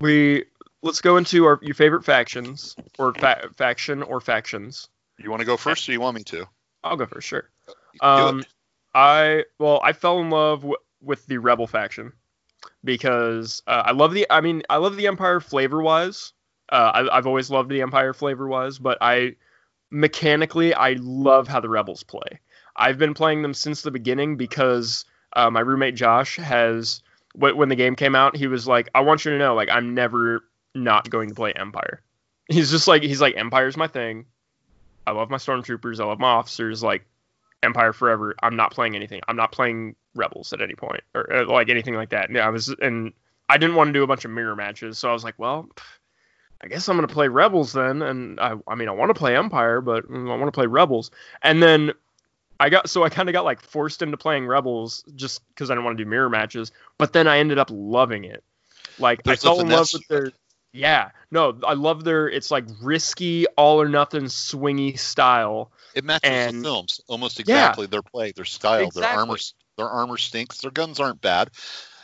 [0.00, 0.44] we
[0.82, 4.88] let's go into our your favorite factions or fa- faction or factions
[5.18, 6.46] you want to go first, or you want me to?
[6.82, 7.48] i'll go first sure
[8.00, 8.42] um
[8.94, 12.12] i well i fell in love w- with the rebel faction.
[12.84, 16.34] Because uh, i love the i mean i love the empire flavor wise
[16.70, 19.36] uh, I, i've always loved the empire flavor wise but i
[19.90, 22.40] mechanically i love how the rebels play.
[22.76, 27.02] I've been playing them since the beginning because uh, my roommate josh has
[27.34, 29.94] when the game came out he was like i want you to know like i'm
[29.94, 30.42] never
[30.74, 32.02] not going to play empire.
[32.48, 34.26] He's just like he's like empire's my thing.
[35.06, 36.00] I love my stormtroopers.
[36.00, 36.82] I love my officers.
[36.82, 37.04] Like
[37.62, 38.34] empire forever.
[38.42, 39.20] I'm not playing anything.
[39.28, 42.50] I'm not playing rebels at any point or uh, like anything like that yeah i
[42.50, 43.12] was and
[43.48, 45.68] i didn't want to do a bunch of mirror matches so i was like well
[46.62, 49.34] I guess I'm gonna play Rebels then, and I, I mean, I want to play
[49.34, 51.10] Empire, but mm, I want to play Rebels.
[51.40, 51.92] And then
[52.60, 55.74] I got so I kind of got like forced into playing Rebels just because I
[55.74, 56.70] didn't want to do mirror matches.
[56.98, 58.44] But then I ended up loving it.
[58.98, 60.32] Like There's I fell in love with their.
[60.74, 62.28] Yeah, no, I love their.
[62.28, 65.72] It's like risky, all or nothing, swingy style.
[65.94, 67.42] It matches and- the films almost Yeah.
[67.54, 67.86] exactly.
[67.86, 69.00] Their play, their style, Exactly.
[69.00, 69.36] their armor,
[69.80, 70.60] their armor stinks.
[70.60, 71.50] Their guns aren't bad.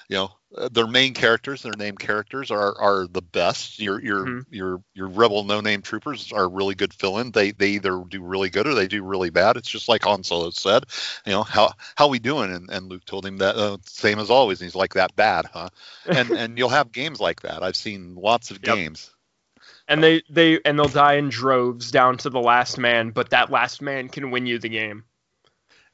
[0.08, 3.78] You know, uh, their main characters, their name characters are are the best.
[3.80, 4.46] Your your Mhm.
[4.50, 7.32] your your rebel no name troopers are really good fill in.
[7.32, 9.56] They they either do really good or they do really bad.
[9.56, 10.84] It's just like Han Solo said.
[11.26, 12.52] You know how how we doing?
[12.52, 14.60] And, and Luke told him that uh, same as always.
[14.60, 15.70] And he's like that bad, huh?
[16.12, 17.62] And and you'll have games like that.
[17.62, 18.78] I've seen lots of Yep.
[18.78, 19.10] games.
[19.88, 23.50] And they they and they'll die in droves down to the last man, but that
[23.50, 25.04] last man can win you the game.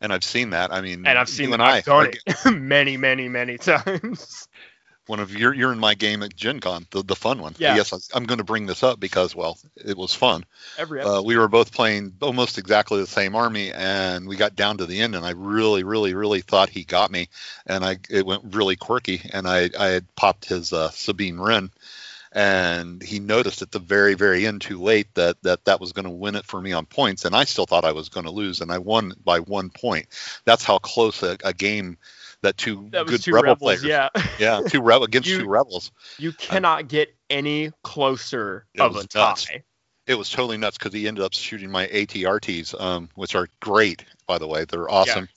[0.02, 0.72] And I've seen that.
[0.72, 4.48] I mean, And I've seen and I've I, done it many, many, many times.
[5.06, 7.54] one of your you're in my game at Gen Con, the, the fun one.
[7.58, 7.76] Yeah.
[7.76, 10.44] Yes, I'm going to bring this up because well, it was fun.
[10.78, 11.00] Every.
[11.00, 14.86] Uh, we were both playing almost exactly the same army, and we got down to
[14.86, 17.28] the end, and I really, really, really thought he got me,
[17.66, 21.70] and I it went really quirky, and I I had popped his uh, Sabine Wren.
[22.34, 26.06] And he noticed at the very, very end, too late, that that, that was going
[26.06, 28.32] to win it for me on points, and I still thought I was going to
[28.32, 30.06] lose, and I won by one point.
[30.46, 31.98] That's how close a, a game
[32.40, 33.58] that two that good two rebel rebels.
[33.60, 35.92] players, Yeah, yeah, two rebel against You- two rebels.
[36.18, 39.20] you cannot get any closer of a tie.
[39.28, 39.48] nuts.
[40.06, 44.04] it was totally nuts because he ended up shooting my ATRTs, um, which are great,
[44.26, 44.64] by the way.
[44.64, 45.28] They're awesome.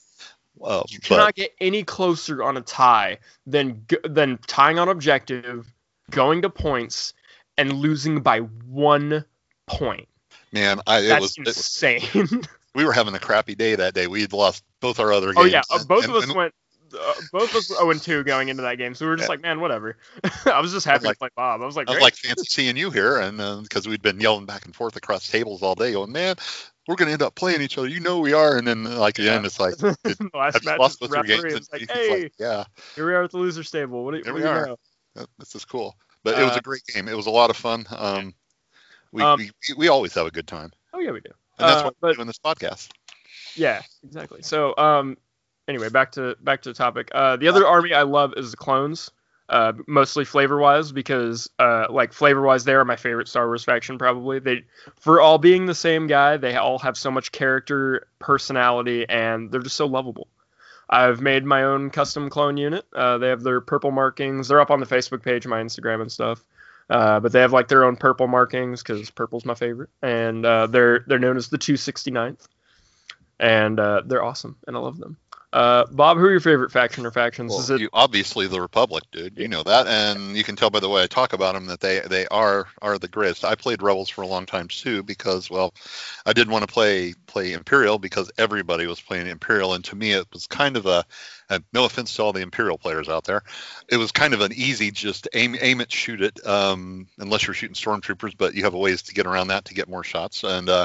[0.64, 5.70] Uh, You but cannot get any closer on a tie than than tying on objective,
[6.10, 7.12] going to points,
[7.58, 9.24] and losing by one
[9.66, 10.08] point.
[10.52, 12.42] man, I, it That's was, it was insane.
[12.74, 14.06] we were having a crappy day that day.
[14.06, 15.38] We had lost both our other games.
[15.38, 16.54] oh yeah, uh, both and- of us and went.
[16.96, 19.26] Uh, both of us 0 and 2 going into that game, so we were just
[19.28, 19.32] Yeah.
[19.32, 19.96] like, man, whatever.
[20.46, 21.60] I was just happy like- to play Bob.
[21.60, 24.20] I was like, I was like fancy seeing you here, and then because we'd been
[24.20, 26.36] yelling back and forth across tables all day, going, man,
[26.86, 27.88] we're gonna end up playing each other.
[27.88, 28.56] You know we are.
[28.56, 29.32] And then like the Yeah.
[29.34, 31.68] end, it's like the last match, lost both referee games.
[31.72, 32.64] like, hey, he's yeah,
[32.94, 34.04] here we are at the loser stable.
[34.04, 34.76] What do, Here what we do you know?
[35.38, 35.96] This is cool.
[36.24, 37.08] But it was Uh, a great game.
[37.08, 37.86] It was a lot of fun.
[37.90, 38.34] Um,
[39.12, 41.30] We, Um, we we always have a good time, Oh yeah, we do.
[41.58, 42.90] and that's Uh, why but- we're doing this podcast.
[43.54, 44.42] Yeah, exactly.
[44.42, 45.16] So, um,
[45.68, 47.08] anyway, back to back to the topic.
[47.14, 49.10] Uh, the other army I love is the clones.
[49.48, 53.62] Uh, mostly flavor wise because uh, like flavor wise they are my favorite Star Wars
[53.64, 54.40] faction probably.
[54.40, 54.64] They
[55.00, 59.62] for all being the same guy, they all have so much character, personality, and they're
[59.62, 60.26] just so lovable.
[60.88, 62.86] I've made my own custom clone unit.
[62.92, 64.48] Uh, they have their purple markings.
[64.48, 66.44] They're up on the Facebook page, my Instagram and stuff.
[66.88, 70.68] Uh, but they have like their own purple markings because purple's my favorite, and uh,
[70.68, 72.46] they're they're known as the 269th
[73.38, 75.16] and uh, they're awesome, and I love them.
[75.56, 77.50] Uh, Bob, who are your favorite faction or factions?
[77.50, 79.38] Well, Is it you, obviously the Republic, dude.
[79.38, 81.80] You know that, and you can tell by the way I talk about them that
[81.80, 83.42] they they are are the greatest.
[83.42, 85.72] I played Rebels for a long time too because well,
[86.26, 90.12] I didn't want to play play Imperial because everybody was playing Imperial, and to me
[90.12, 91.06] it was kind of a,
[91.48, 93.42] and no offense to all the Imperial players out there,
[93.88, 97.54] it was kind of an easy just aim aim it, shoot it, um, unless you're
[97.54, 100.44] shooting stormtroopers, but you have a ways to get around that to get more shots.
[100.44, 100.84] And uh,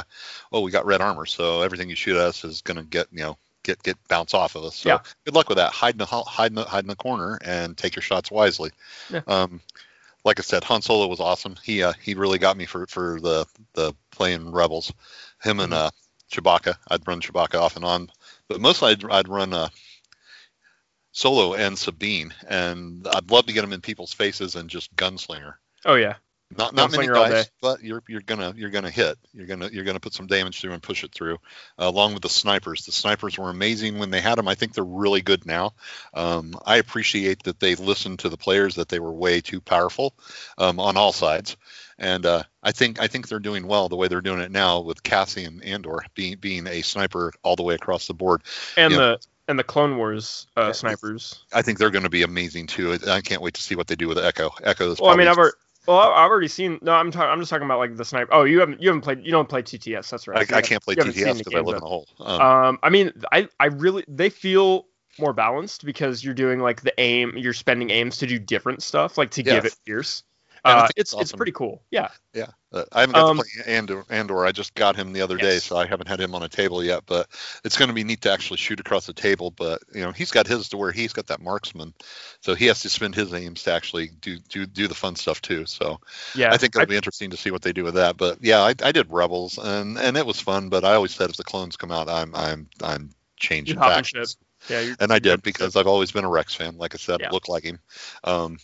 [0.50, 3.08] oh, we got red armor, so everything you shoot at us is going to get
[3.12, 4.76] you know get get bounce off of us.
[4.76, 4.98] So Yeah.
[5.24, 5.72] good luck with that.
[5.72, 8.70] Hide in the hide in the, hide in the corner and take your shots wisely.
[9.10, 9.22] Yeah.
[9.26, 9.60] Um,
[10.24, 11.56] like I said, Han Solo was awesome.
[11.62, 14.92] He uh, he really got me for for the the playing Rebels.
[15.42, 15.90] Him and uh,
[16.30, 16.76] Chewbacca.
[16.88, 18.10] I'd run Chewbacca off and on,
[18.48, 19.68] but mostly I'd, I'd run uh,
[21.12, 25.54] Solo and Sabine, and I'd love to get them in people's faces and just gunslinger.
[25.84, 26.14] oh yeah,
[26.56, 29.18] Not not many Gunslinger dice, but you're you're gonna you're gonna hit.
[29.32, 31.34] You're gonna you're gonna put some damage through and push it through,
[31.78, 32.84] uh, along with the snipers.
[32.86, 34.48] The snipers were amazing when they had them.
[34.48, 35.72] I think they're really good now.
[36.14, 40.14] Um, I appreciate that they listened to the players that they were way too powerful
[40.58, 41.56] um, on all sides,
[41.98, 44.80] and uh, I think I think they're doing well the way they're doing it now
[44.80, 48.42] with Cassian Andor being being a sniper all the way across the board.
[48.76, 48.98] and Yeah.
[48.98, 51.44] the and the Clone Wars uh, snipers.
[51.52, 52.96] I think they're going to be amazing too.
[53.08, 54.50] I can't wait to see what they do with Echo.
[54.62, 56.78] Echo is Well, I mean, I've probably- already, well, I've already seen.
[56.82, 57.30] No, I'm talking.
[57.30, 58.32] I'm just talking about like the sniper.
[58.32, 59.24] Oh, you haven't you haven't played.
[59.24, 60.10] You don't play TTS.
[60.10, 60.52] That's right.
[60.52, 62.06] I, I can't play TTS because I live in a hole.
[62.20, 64.86] Um, Um, I mean, I I really they feel
[65.18, 67.34] more balanced because you're doing like the aim.
[67.36, 70.22] You're spending aims to do different stuff, like to give it fierce.
[70.64, 71.82] And Uh, think it's it's it's pretty cool.
[71.90, 72.08] Yeah.
[72.34, 74.46] Yeah, uh, I haven't got Um, to play Andor, Andor.
[74.46, 76.82] I just got him the other day, so I haven't had him on a table
[76.84, 77.02] yet.
[77.04, 77.28] But
[77.64, 79.50] it's going to be neat to actually shoot across the table.
[79.50, 81.94] But you know, he's got his to where he's got that marksman,
[82.40, 85.42] so he has to spend his aims to actually do do do the fun stuff
[85.42, 85.66] too.
[85.66, 85.98] So
[86.36, 86.52] Yeah.
[86.52, 88.16] I think it'll be interesting to see what they do with that.
[88.16, 90.68] But yeah, I, I did Rebels, and and it was fun.
[90.68, 94.36] But I always said if the clones come out, I'm I'm I'm changing You factions.
[94.68, 94.80] Yeah.
[94.80, 96.76] You're, And I did because I've always been a Rex fan.
[96.78, 97.30] Like I said, Yeah.
[97.30, 97.80] look like him.
[98.22, 98.58] Um,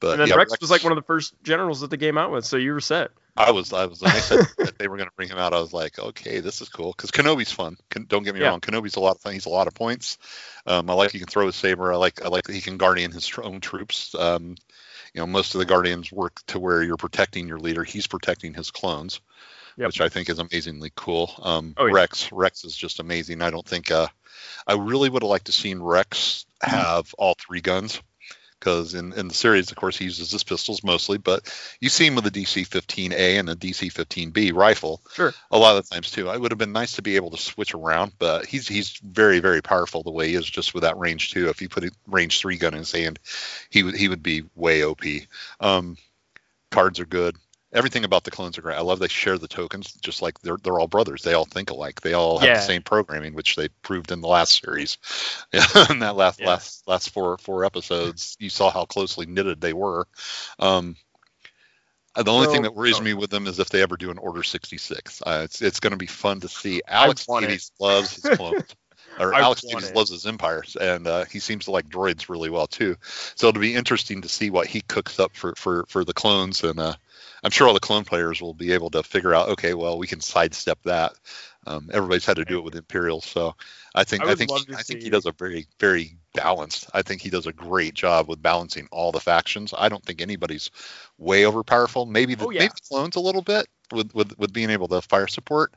[0.00, 2.16] but And then yeah, Rex was like one of the first generals that they came
[2.18, 3.10] out with, so you were set.
[3.36, 5.54] I was, I was, when they said that they were going to bring him out,
[5.54, 6.92] I was like, okay, this is cool.
[6.96, 7.76] Because Kenobi's fun.
[8.08, 8.48] Don't get me Yeah.
[8.48, 8.60] wrong.
[8.60, 9.32] Kenobi's a lot of fun.
[9.34, 10.18] He's a lot of points.
[10.66, 11.92] Um, I like he can throw his saber.
[11.92, 14.14] I like, I like that he can guardian his own troops.
[14.14, 14.56] Um,
[15.14, 17.84] you know, most of the guardians work to where you're protecting your leader.
[17.84, 19.20] He's protecting his clones,
[19.76, 19.86] Yep.
[19.88, 21.32] which I think is amazingly cool.
[21.42, 21.92] Um, Oh, yeah.
[21.94, 23.42] Rex, Rex is just amazing.
[23.42, 24.08] I don't think, uh,
[24.66, 28.00] I really would have liked to seen Rex have all three guns
[28.60, 32.06] because in, in the series, of course, he uses his pistols mostly, but you see
[32.06, 35.32] him with the DC-15A and the DC-15B rifle Sure.
[35.50, 36.30] a lot of the times too.
[36.30, 39.40] It would have been nice to be able to switch around, but he's he's very
[39.40, 41.48] very powerful the way he is just with that range too.
[41.48, 43.18] If you put a range three gun in his hand,
[43.70, 45.02] he would he would be way OP.
[45.58, 45.96] Um,
[46.70, 47.36] cards are good.
[47.72, 48.76] Everything about the clones are great.
[48.76, 51.22] I love they share the tokens, just like they're they're all brothers.
[51.22, 52.00] They all think alike.
[52.00, 52.54] They all have Yeah.
[52.56, 54.98] the same programming, which they proved in the last series.
[55.52, 56.48] in that last Yeah.
[56.48, 60.08] last last four four episodes, you saw how closely knitted they were.
[60.58, 60.96] Um,
[62.16, 63.02] uh, the only thing that worries oh.
[63.02, 65.22] me with them is if they ever do an Order 66.
[65.24, 66.82] Uh, it's it's going to be fun to see.
[66.88, 67.46] Alex want
[67.78, 68.64] loves his clones.
[69.20, 72.48] Or I Alex want loves his empires, and uh, he seems to like droids really
[72.48, 72.96] well too.
[73.34, 76.64] So it'll be interesting to see what he cooks up for for for the clones,
[76.64, 76.94] and uh,
[77.44, 79.50] I'm sure all the clone players will be able to figure out.
[79.50, 81.12] Okay, well we can sidestep that.
[81.66, 83.54] Um, everybody's had to do it with Imperials, so
[83.94, 86.88] I think I I, think he, I think he does a very very balanced.
[86.94, 89.74] I think he does a great job with balancing all the factions.
[89.76, 90.70] I don't think anybody's
[91.18, 92.06] way over powerful.
[92.06, 92.60] Maybe the Oh, yeah.
[92.60, 95.72] maybe the clones a little bit with with with being able to fire support.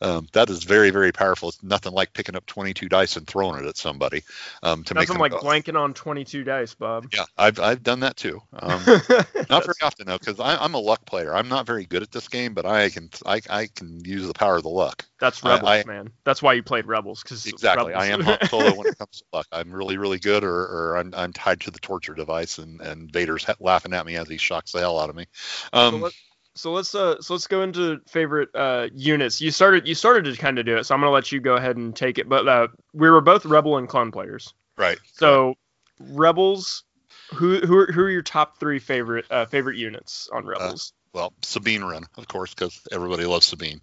[0.00, 1.48] Um, that is very very powerful.
[1.48, 4.22] It's nothing like picking up 22 dice and throwing it at somebody
[4.62, 5.38] um, to make Nothing like go.
[5.38, 7.06] blanking on 22 dice, Bob.
[7.12, 8.40] Yeah, I've I've done that too.
[8.52, 8.82] Um,
[9.50, 11.34] not very often though, because I'm a luck player.
[11.34, 14.34] I'm not very good at this game, but I can I, I can use the
[14.34, 15.04] power of the luck.
[15.20, 16.10] That's Rebels, I- man.
[16.24, 17.94] That's why you played Rebels, because Exactly.
[17.94, 19.46] I am Han Solo when it comes to luck.
[19.52, 23.10] I'm really, really good, or, or I'm, I'm tied to the torture device, and, and
[23.10, 25.26] Vader's laughing at me as he shocks the hell out of me.
[25.72, 26.12] Um, let,
[26.54, 29.40] so let's uh so let's go into favorite uh units.
[29.40, 31.54] You started you started to kind of do it, so I'm gonna let you go
[31.56, 32.28] ahead and take it.
[32.28, 34.52] But uh, we were both Rebel and Clone players.
[34.76, 34.98] right.
[35.12, 35.54] So
[36.00, 36.84] Rebels,
[37.32, 40.92] who who are, who are your top three favorite uh, favorite units on Rebels?
[41.12, 43.80] well, Sabine Wren, of course, because everybody loves Sabine.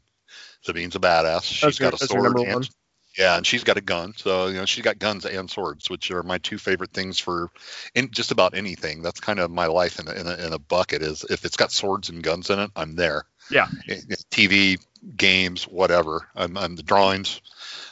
[0.64, 1.44] Sabine's a badass.
[1.44, 2.38] She's That's your- got a sword.
[2.40, 2.70] and-?
[3.18, 4.14] Yeah, and she's got a gun.
[4.16, 7.50] So you know, she's got guns and swords, which are my two favorite things for
[7.96, 9.02] in just about anything.
[9.02, 11.02] That's kind of my life in a, in a, in a bucket.
[11.02, 13.26] Is if it's got swords and guns in it, I'm there.
[13.50, 13.68] Yeah.
[13.90, 14.78] I- I- TV,
[15.18, 16.28] games, whatever.
[16.36, 17.42] I'm, I'm the drawings.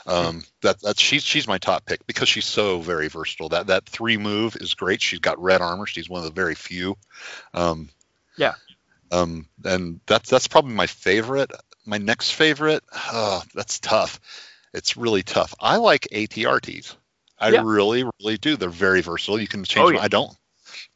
[0.05, 3.49] Um, that that's she's she's my top pick because she's so very versatile.
[3.49, 5.01] That that three move is great.
[5.01, 5.85] She's got red armor.
[5.85, 6.97] She's one of the very few.
[7.53, 7.89] Um,
[8.37, 8.55] Yeah.
[9.11, 11.51] Um, and that's that's probably my favorite.
[11.85, 12.83] My next favorite.
[12.93, 14.19] Oh, that's tough.
[14.73, 15.53] It's really tough.
[15.59, 16.95] I like ATRTs.
[17.39, 17.61] I Yeah.
[17.63, 18.57] really, really do.
[18.57, 19.39] They're very versatile.
[19.39, 19.83] You can change.
[19.83, 19.95] Oh, them.
[19.95, 20.03] yeah.
[20.03, 20.35] I don't.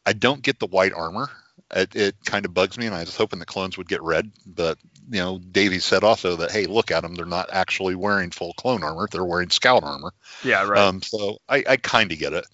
[0.06, 1.30] I don't get the white armor.
[1.76, 4.32] It, it kind of bugs me, and I was hoping the clones would get red.
[4.46, 4.78] But
[5.10, 7.16] you know, Davey said also that hey, look at them.
[7.16, 9.08] They're not actually wearing full clone armor.
[9.12, 10.14] They're wearing scout armor.
[10.44, 10.80] Yeah, right.
[10.80, 12.46] Um, so I, I kind of get it,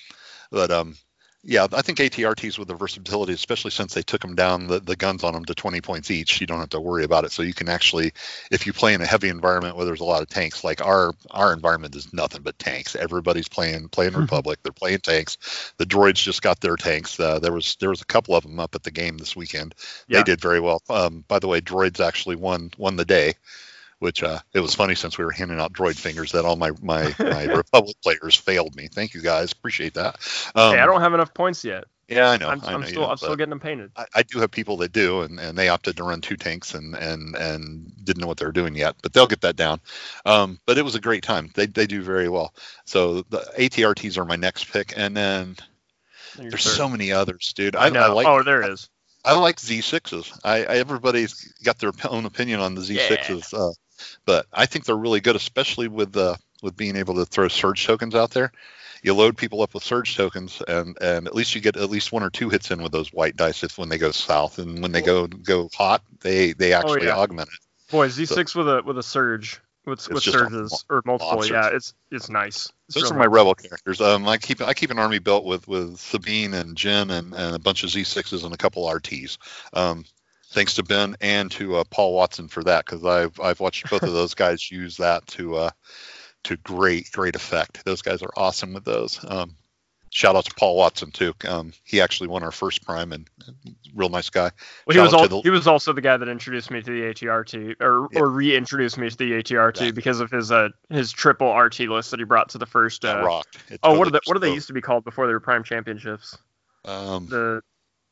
[0.51, 0.95] but um,
[1.41, 4.97] yeah, I think ATRTs with the versatility, especially since they took them down the, the
[4.97, 7.32] guns on them to 20 points each, you don't have to worry about it.
[7.32, 8.12] So you can actually,
[8.52, 11.13] if you play in a heavy environment where there's a lot of tanks, like our
[11.32, 12.93] our environment is nothing but tanks.
[12.93, 14.60] Everybody's playing playing Republic.
[14.63, 15.73] They're playing tanks.
[15.78, 17.17] The droids just got their tanks.
[17.17, 19.75] Uh, there was there was a couple of them up at the game this weekend.
[20.10, 20.19] Yeah.
[20.19, 20.82] They did very well.
[20.89, 23.36] Um, by the way, droids actually won won the day
[23.99, 26.71] which uh, it was funny since we were handing out droid fingers that all my
[26.81, 28.88] my, my Republic players failed me.
[28.88, 30.15] Thank you guys, appreciate that.
[30.55, 31.85] Um, hey, I don't have enough points yet.
[32.09, 32.49] Yeah, I know.
[32.49, 33.91] I'm, I I'm know you still don't, I'm still getting them painted.
[33.95, 36.73] I, I do have people that do, and, and they opted to run two tanks
[36.73, 39.79] and and and didn't know what they were doing yet, but they'll get that down.
[40.25, 41.51] Um, but it was a great time.
[41.53, 42.53] They they do very well.
[42.85, 45.55] So the ATRTs are my next pick, and then
[46.39, 46.77] you're there's third.
[46.77, 47.75] so many others, dude.
[47.75, 48.07] I, I.
[48.07, 48.89] Like oh, there it is.
[49.23, 50.39] I like Z6s.
[50.43, 53.73] I, I everybody's got their own opinion on the Z6s, uh,
[54.25, 57.85] but I think they're really good, especially with uh, with being able to throw surge
[57.85, 58.51] tokens out there.
[59.01, 62.12] You load people up with surge tokens, and and at least you get at least
[62.12, 64.81] one or two hits in with those white dice if when they go south, and
[64.81, 67.15] when they go go hot, they they actually yeah.
[67.15, 67.91] augment it.
[67.91, 71.45] Boy, Z6 with a with a surge with with surges or multiple.
[71.45, 72.71] Yeah, it's it's nice.
[72.88, 73.33] It's Those are my nice.
[73.33, 74.01] rebel characters.
[74.01, 77.55] Um, I keep I keep an army built with with Sabine and Jyn and, and
[77.55, 79.38] a bunch of Z6s and a couple RTs.
[79.73, 80.05] Um,
[80.51, 84.03] thanks to Ben and to uh, Paul Watson for that because I've I've watched both
[84.03, 85.69] of those guys use that to uh,
[86.45, 87.83] to great great effect.
[87.85, 89.23] Those guys are awesome with those.
[89.27, 89.55] Um,
[90.12, 91.33] shout out to Paul Watson too.
[91.47, 93.29] Um, he actually won our first prime and
[93.93, 94.49] real nice guy.
[94.88, 97.01] Well, he was al- the- he was also the guy that introduced me to the
[97.13, 98.19] ATRT or Yeah.
[98.21, 99.91] or reintroduced me to the ATRT Yeah.
[99.91, 103.05] because of his uh his triple RT list that he brought to the first.
[103.05, 103.57] Uh, rocked.
[103.69, 105.39] It oh, what are the what are they used to be called before they were
[105.39, 106.38] Prime Championships?
[106.85, 107.62] Um, The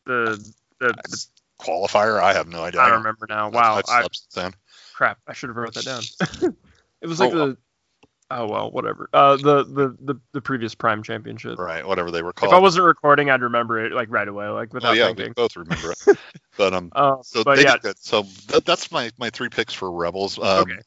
[0.05, 1.25] the the, the
[1.59, 2.19] qualifier?
[2.21, 2.81] I have no idea.
[2.81, 3.49] I remember now.
[3.49, 4.53] Wow, I, then.
[4.93, 5.19] crap!
[5.27, 6.01] I should have wrote that down.
[7.01, 7.57] it was like Oh, the
[8.31, 9.09] oh well, whatever.
[9.13, 11.57] Uh, the the the, the previous Prime Championship.
[11.57, 12.51] Right, whatever they were called.
[12.51, 12.57] If.
[12.57, 15.33] I wasn't recording, I'd remember it like right away, like oh without yeah, we thinking.
[15.33, 16.17] both remember it.
[16.57, 17.77] but um, Uh, So but yeah.
[17.97, 20.37] So th- that's my my three picks for Rebels.
[20.39, 20.79] Um, Okay.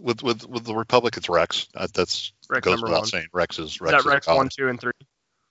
[0.00, 1.68] With with with the Republic, it's Rex.
[1.74, 3.06] Uh, that's Rex goes without one.
[3.06, 3.26] saying.
[3.32, 3.90] Rex is Is Rex.
[3.92, 4.92] that is a Rex one, two, and three?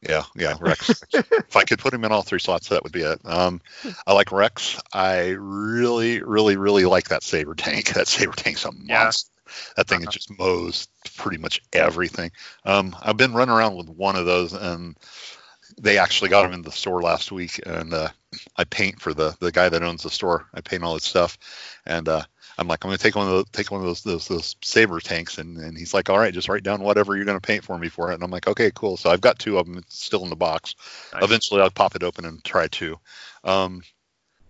[0.01, 1.03] Yeah, yeah, Rex.
[1.13, 3.19] if I could put him in all three slots, that would be it.
[3.25, 3.61] Um,
[4.07, 4.79] I like Rex.
[4.93, 7.93] I really, really, really like that saber tank.
[7.93, 9.03] That saber tank's a Yeah.
[9.03, 9.29] monster.
[9.75, 10.11] That thing Uh-huh.
[10.11, 12.31] just mows pretty much everything.
[12.65, 14.95] Um, I've been running around with one of those, and
[15.81, 17.59] they actually got them in the store last week.
[17.65, 18.09] And uh,
[18.55, 20.45] I paint for the the guy that owns the store.
[20.53, 21.37] I paint all his stuff,
[21.85, 22.23] and uh,
[22.59, 24.99] I'm like, I'm gonna take one of those, take one of those those, those saber
[24.99, 27.77] tanks, and, and he's like, all right, just write down whatever you're gonna paint for
[27.77, 28.15] me for it.
[28.15, 28.97] And I'm like, okay, cool.
[28.97, 30.75] So I've got two of them it's still in the box.
[31.13, 31.23] Nice.
[31.23, 32.99] Eventually, I'll pop it open and try two.
[33.43, 33.81] Um,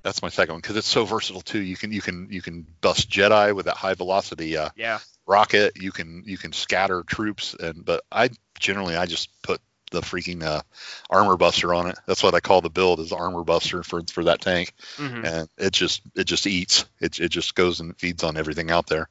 [0.03, 1.61] that's my second one because it's so versatile too.
[1.61, 4.99] You can you can you can bust Jedi with that high velocity uh, Yeah.
[5.27, 5.73] rocket.
[5.79, 10.43] You can you can scatter troops, and but I generally I just put the freaking
[10.43, 10.61] uh,
[11.09, 11.97] armor buster on it.
[12.05, 14.73] That's what I call the build is armor buster for for that tank.
[14.97, 16.85] Hmm and it just it just eats.
[16.99, 19.09] It, it just goes and feeds on everything out there.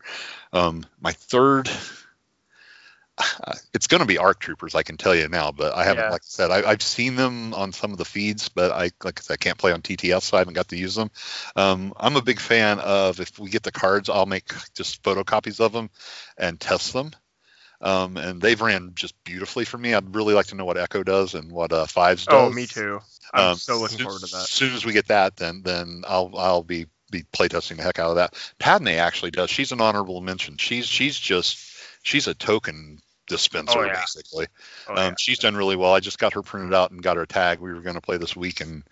[0.52, 1.68] Um my third
[3.74, 6.10] it's going to be arc troopers i can tell you now but i haven't Yeah.
[6.10, 9.18] like i said I, i've seen them on some of the feeds but i like
[9.18, 11.10] i said i can't play on tts so i haven't got to use them.
[11.56, 15.60] Um, i'm a big fan of if we get the cards i'll make just photocopies
[15.60, 15.90] of them
[16.36, 17.10] and test them
[17.80, 21.02] um, and they've ran just beautifully for me i'd really like to know what echo
[21.02, 23.00] does and what uh, fives does Oh, me too.
[23.32, 24.42] I'm um, so looking soon- forward to that.
[24.44, 27.98] As soon as we get that, then then I'll I'll be be playtesting the heck
[27.98, 28.34] out of that.
[28.58, 29.50] Padme actually does.
[29.50, 30.56] She's an honorable mention.
[30.56, 31.58] She's she's just
[32.02, 34.00] she's a token dispenser Oh, yeah.
[34.00, 34.46] basically.
[34.88, 35.14] Oh, um, yeah.
[35.18, 35.92] She's done really well.
[35.94, 37.60] I just got her printed out and got her tag.
[37.60, 38.82] We were going to play this week, and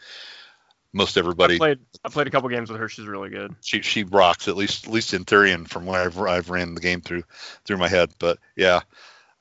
[0.97, 2.89] most I everybody played I played a couple games with her.
[2.89, 3.55] She's really good.
[3.61, 6.75] she she rocks at least at least in theory and from what I've I've ran
[6.75, 7.23] the game through
[7.65, 8.11] through my head.
[8.19, 8.81] But yeah,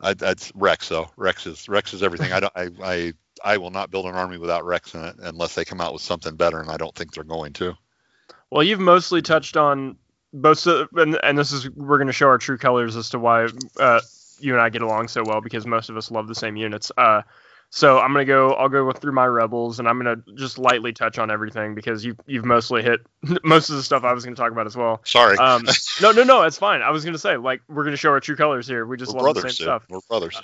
[0.01, 1.09] I, that's Rex though.
[1.17, 2.33] Rex is Rex is everything.
[2.33, 5.55] I don't I, I I will not build an army without Rex in it unless
[5.55, 7.75] they come out with something better, and I don't think they're going to.
[8.49, 9.97] Well, you've mostly touched on
[10.33, 13.19] both, of, and, and this is we're going to show our true colors as to
[13.19, 13.47] why
[13.79, 14.01] uh,
[14.39, 16.91] you and I get along so well because most of us love the same units.
[16.97, 17.21] Uh,
[17.69, 18.53] so I'm gonna go.
[18.53, 22.15] I'll go through my rebels, and I'm gonna just lightly touch on everything because you
[22.25, 23.01] you've mostly hit
[23.43, 25.01] most of the stuff I was gonna talk about as well.
[25.05, 25.37] Sorry.
[25.37, 25.65] Um,
[26.01, 26.81] no, no, no, it's fine.
[26.81, 28.85] I was gonna say like we're gonna show our true colors here.
[28.85, 29.65] We just We're love brothers, the same dude.
[29.65, 29.83] stuff.
[29.89, 30.41] We're brothers.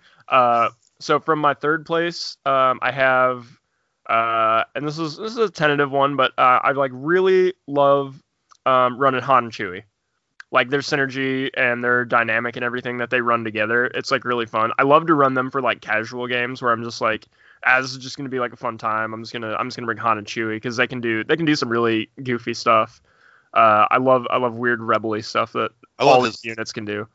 [0.28, 0.68] Uh,
[1.00, 3.46] so from my third place, um, I have,
[4.10, 8.22] uh, and this is this is a tentative one, but uh, I like really love
[8.66, 9.84] um, running Han and Chewie.
[10.50, 14.46] Like their synergy and their dynamic and everything that they run together, it's like really
[14.46, 14.72] fun.
[14.78, 17.26] I love to run them for like casual games where I'm just like,
[17.64, 19.12] as is just gonna be like a fun time.
[19.12, 21.36] I'm just gonna I'm just gonna bring Han and Chewie because they can do they
[21.36, 23.02] can do some really goofy stuff.
[23.52, 26.72] Uh, I love I love weird rebelly stuff that I love all his- these units
[26.72, 27.06] can do.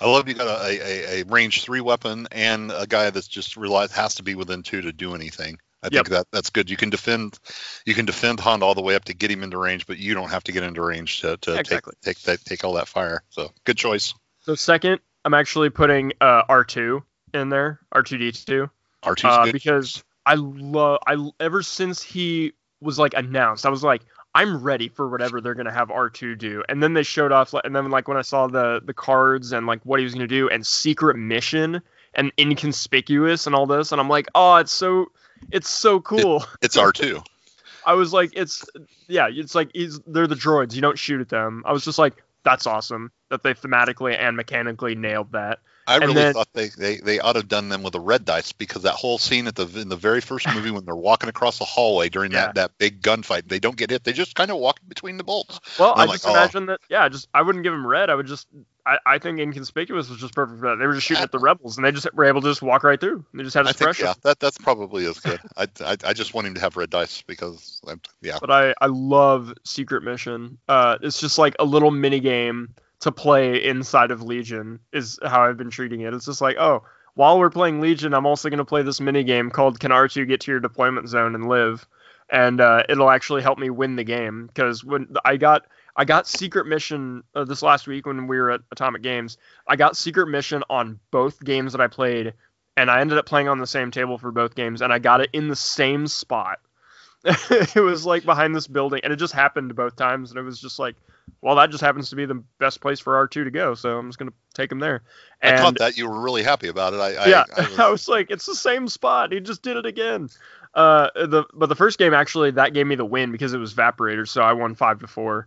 [0.00, 3.56] I love you got a, a, a range three weapon and a guy that's just
[3.56, 5.58] realized has to be within two to do anything.
[5.82, 6.04] I Yep.
[6.04, 6.70] think that that's good.
[6.70, 7.38] You can defend,
[7.84, 10.14] you can defend Honda all the way up to get him into range, but you
[10.14, 11.94] don't have to get into range to, to Exactly.
[12.02, 13.22] take take that take all that fire.
[13.30, 14.14] So good choice.
[14.40, 17.02] So second, I'm actually putting uh, R2
[17.34, 18.70] in there, R2D2,
[19.02, 23.82] R 2s uh, because I love I ever since he was like announced, I was
[23.82, 24.02] like,
[24.34, 26.62] I'm ready for whatever they're gonna have R2 do.
[26.68, 29.66] And then they showed off, and then like when I saw the the cards and
[29.66, 31.82] like what he was gonna do and secret mission
[32.14, 35.10] and inconspicuous and all this, and I'm like, oh, it's so
[35.50, 36.44] it's so cool.
[36.60, 37.22] it's R two.
[37.86, 38.64] I was like, it's
[39.08, 39.72] yeah, it's like
[40.06, 40.74] they're the droids.
[40.74, 41.64] You don't shoot at them.
[41.66, 45.58] I was just like, that's awesome that they thematically and mechanically nailed that.
[45.86, 48.00] I And really then- thought they, they, they ought to have done them with a
[48.00, 50.94] red dice because that whole scene at the in the very first movie when they're
[50.94, 52.46] walking across the hallway during Yeah.
[52.46, 54.04] that, that big gunfight, they don't get hit.
[54.04, 55.58] They just kind of walk between the bolts.
[55.80, 56.30] Well, I like, just oh.
[56.30, 56.80] imagine that.
[56.88, 58.10] Yeah, just I wouldn't give them red.
[58.10, 58.46] I would just.
[58.84, 60.76] I, I think inconspicuous was just perfect for that.
[60.76, 62.82] They were just shooting at the rebels, and they just were able to just walk
[62.82, 63.24] right through.
[63.32, 64.06] They just had a I think suppression.
[64.06, 65.40] yeah, that that's probably as good.
[65.56, 68.38] I, I I just want him to have red dice because I'm, yeah.
[68.40, 70.58] But I I love Secret Mission.
[70.68, 75.42] Uh, it's just like a little mini game to play inside of Legion is how
[75.44, 76.14] I've been treating it.
[76.14, 76.84] It's just like oh.
[77.14, 80.26] While we're playing Legion, I'm also going to play this mini game called "Can R2
[80.26, 81.86] Get to Your Deployment Zone and Live?"
[82.32, 86.26] and uh, it'll actually help me win the game because when I got I got
[86.26, 89.36] secret mission uh, this last week when we were at Atomic Games.
[89.66, 92.32] I got secret mission on both games that I played,
[92.76, 95.20] and I ended up playing on the same table for both games, and I got
[95.20, 96.58] it in the same spot.
[97.24, 100.60] it was like behind this building, and it just happened both times, and it was
[100.60, 100.96] just like,
[101.40, 103.96] well, that just happens to be the best place for R two to go, so
[103.98, 105.02] I'm just gonna take him there.
[105.42, 106.96] I And thought that you were really happy about it.
[107.00, 109.30] I, I yeah, I was- I was like, it's the same spot.
[109.30, 110.30] He just did it again.
[110.74, 113.74] Uh, the but the first game actually that gave me the win because it was
[113.74, 115.46] Vaporator, so I won five to four.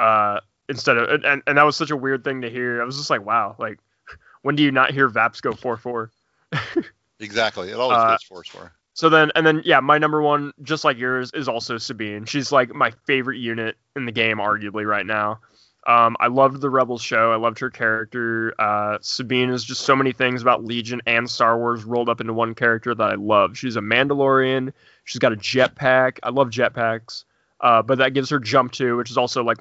[0.00, 2.80] Uh, instead of and- and that was such a weird thing to hear.
[2.80, 3.78] I was just like, wow, like
[4.42, 6.10] when do you not hear Vaps go four four?
[7.20, 7.70] exactly.
[7.70, 8.72] It always uh, goes force for.
[8.94, 12.24] So then, and then, yeah, my number one, just like yours, is also Sabine.
[12.24, 15.40] She's like my favorite unit in the game, arguably right now.
[15.86, 17.32] Um, I loved the Rebels show.
[17.32, 18.52] I loved her character.
[18.60, 22.34] Uh, Sabine is just so many things about Legion and Star Wars rolled up into
[22.34, 23.56] one character that I love.
[23.56, 24.72] She's a Mandalorian.
[25.04, 26.18] She's got a jetpack.
[26.22, 27.24] I love jetpacks.
[27.60, 29.58] Uh, but that gives her jump to, which is also like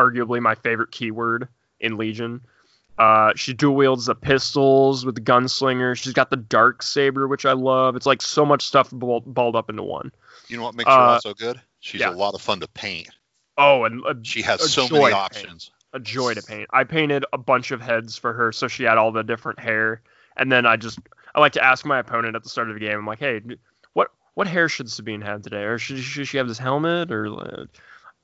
[0.00, 1.48] arguably my favorite keyword
[1.80, 2.40] in Legion.
[2.98, 5.96] Uh, she dual wields the pistols with the gunslinger.
[5.96, 7.96] She's got the dark saber, which I love.
[7.96, 10.12] It's like so much stuff balled up into one.
[10.48, 11.60] You know what makes her uh, also good?
[11.80, 12.10] She's yeah.
[12.10, 13.08] a lot of fun to paint.
[13.56, 15.70] Oh, and a, She has so many options.
[15.94, 16.68] a joy to paint.
[16.72, 20.02] I painted a bunch of heads for her, so she had all the different hair.
[20.36, 20.98] And then I just
[21.34, 22.98] I like to ask my opponent at the start of the game.
[22.98, 23.40] I'm like, hey,
[23.94, 27.26] what what hair should Sabine have today, or should, should she have this helmet, or
[27.28, 27.64] uh,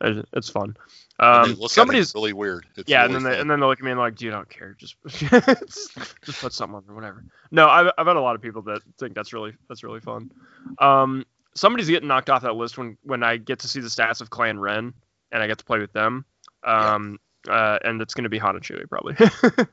[0.00, 0.76] it's fun.
[1.18, 2.66] Um, somebody's really weird.
[2.76, 4.26] It's yeah, really and then they, and then they look at me and like, "Do
[4.26, 4.76] you don't care?
[4.78, 8.62] Just just put something on or whatever." No, I've I've had a lot of people
[8.62, 10.30] that think that's really that's really fun.
[10.78, 11.24] Um,
[11.54, 14.30] somebody's getting knocked off that list when when I get to see the stats of
[14.30, 14.92] Clan Wren
[15.32, 16.24] and I get to play with them.
[16.64, 17.18] Um,
[17.48, 19.14] uh, and it's going to be Han and Chewie probably.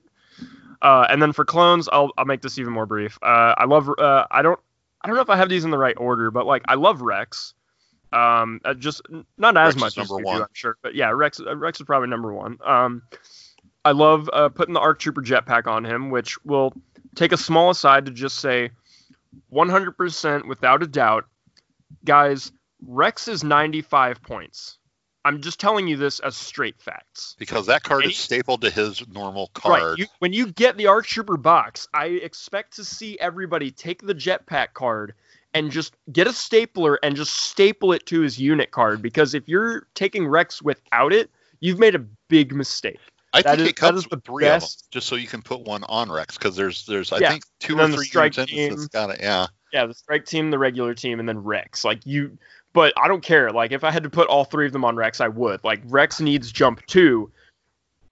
[0.82, 3.18] uh, and then for clones, I'll I'll make this even more brief.
[3.22, 4.60] Uh, I love uh, I don't
[5.02, 7.02] I don't know if I have these in the right order, but like I love
[7.02, 7.54] Rex.
[8.14, 9.02] Um, uh, just
[9.38, 10.38] not as Rex much as number one.
[10.38, 12.60] do, I'm sure, but yeah, Rex uh, Rex is probably number one.
[12.64, 13.02] Um,
[13.86, 16.74] I love uh, putting the ARC Trooper jetpack on him, which will
[17.16, 18.72] take a small aside to just say,
[19.52, 21.26] 100% without a doubt,
[22.06, 22.52] guys.
[22.86, 24.78] Rex is 95 points.
[25.26, 27.36] I'm just telling you this as straight facts.
[27.40, 29.82] because that card is stapled to his normal card.
[29.82, 29.98] Right.
[30.00, 34.14] You, when you get the ARC Trooper box, I expect to see everybody take the
[34.14, 35.14] jetpack card
[35.54, 39.02] and just get a stapler and just staple it to his unit card.
[39.02, 41.30] Because if you're taking Rex without it,
[41.60, 42.00] you've made a
[42.30, 43.00] big mistake.
[43.36, 45.08] I that think is- it comes that is the with three of them, best- just
[45.08, 46.38] so you can put one on Rex.
[46.38, 48.70] Because there's there's I Yeah, think two or three strike team.
[48.72, 49.20] that's got it.
[49.22, 49.48] Yeah.
[49.72, 51.84] Yeah, the strike team, the regular team, and then Rex.
[51.84, 52.38] Like you,
[52.74, 53.52] but I don't care.
[53.52, 55.64] Like if I had to put all three of them on Rex, I would.
[55.64, 57.32] Like Rex needs jump two.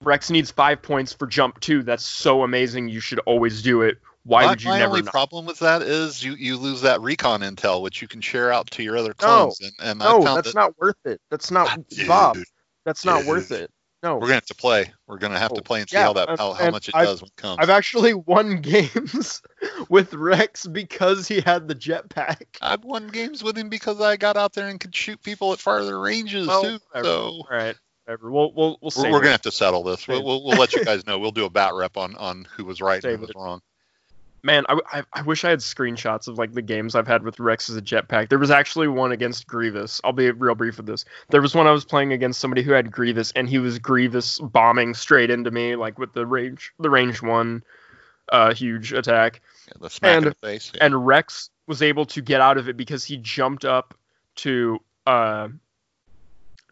[0.02, 1.84] Rex needs five points for jump two.
[1.84, 2.88] That's so amazing.
[2.88, 3.98] You should always do it.
[4.24, 4.90] Why my, would you my never?
[4.90, 5.10] only not?
[5.12, 8.70] problem with that is you, you lose that recon intel, which you can share out
[8.72, 9.60] to your other clones.
[9.60, 11.20] and, and I no, found that's that, not worth it.
[11.30, 12.38] That's not dude, Bob.
[12.84, 13.70] That's not worth it.
[14.04, 14.92] No, We're gonna have to play.
[15.06, 16.94] We're gonna have Oh, to play and see yeah, how that how, how much it
[16.96, 17.58] I've- does when it comes.
[17.60, 19.40] I've actually won games
[19.88, 22.42] with Rex because he had the jetpack.
[22.60, 25.60] I've won games with him because I got out there and could shoot people at
[25.60, 26.78] farther ranges Well, too.
[26.90, 27.04] whatever.
[27.08, 28.32] So All right, whatever.
[28.32, 30.08] We'll we'll we'll we're, we're gonna have to settle this.
[30.08, 31.20] We'll, we'll, we'll let you guys know.
[31.20, 33.36] We'll do a bat rep on on who was right Save and who was it.
[33.36, 33.60] wrong.
[34.44, 37.38] Man, I, I, I wish I had screenshots of like the games I've had with
[37.38, 38.28] Rex as a jetpack.
[38.28, 40.00] There was actually one against Grievous.
[40.02, 41.04] I'll be real brief with this.
[41.30, 44.40] There was one I was playing against somebody who had Grievous, and he was Grievous
[44.40, 47.62] bombing straight into me, like with the range, the range one,
[48.32, 49.40] uh, huge attack.
[49.68, 50.72] Yeah, the smack in And- the face.
[50.74, 50.86] Yeah.
[50.86, 53.94] And Rex was able to get out of it because he jumped up
[54.36, 55.48] to uh,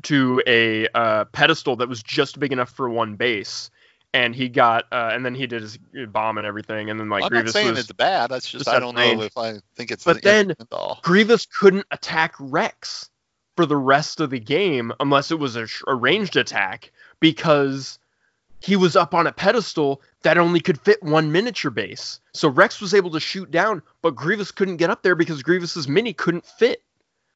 [0.02, 3.70] to a uh, pedestal that was just big enough for one base,
[4.12, 7.22] and he got uh, and then he did his bomb and everything, and then like
[7.24, 8.30] I'm not Grievous saying was it's bad.
[8.30, 9.18] That's just just I don't range.
[9.18, 10.04] know if I think it's.
[10.04, 10.98] But the then- all.
[11.02, 13.08] Grievous couldn't attack Rex
[13.56, 17.98] for the rest of the game unless it was a, sh- a ranged attack because
[18.60, 22.20] he was up on a pedestal that only could fit one miniature base.
[22.32, 25.88] So Rex was able to shoot down, but Grievous couldn't get up there because Grievous's
[25.88, 26.82] mini couldn't fit.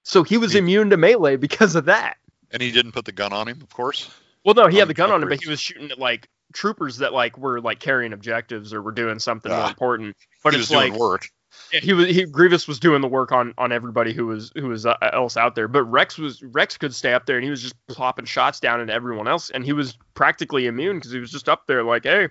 [0.03, 2.17] So he was He- immune to melee because of that.
[2.53, 4.11] And he didn't put the gun on him, of course.
[4.45, 6.97] Well, no, he had the gun on him, but he was shooting at like troopers
[6.99, 9.69] that like were like carrying objectives or were doing something more Ah.
[9.69, 10.17] important.
[10.43, 11.29] But he it's was doing like work.
[11.73, 14.69] Yeah, he was he Grievous was doing the work on on everybody who was who
[14.69, 17.51] was uh, else out there, but Rex was Rex could stay up there and he
[17.51, 21.21] was just plopping shots down into everyone else, and he was practically immune because he
[21.21, 22.29] was just up there like, hey,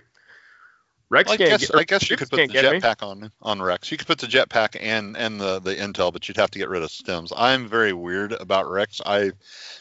[1.14, 3.92] Rex I guess, get, I guess you could put the jetpack on on Rex.
[3.92, 6.68] You could put the jetpack and and the the intel, but you'd have to get
[6.68, 7.32] rid of stims.
[7.36, 9.00] I'm very weird about Rex.
[9.06, 9.30] I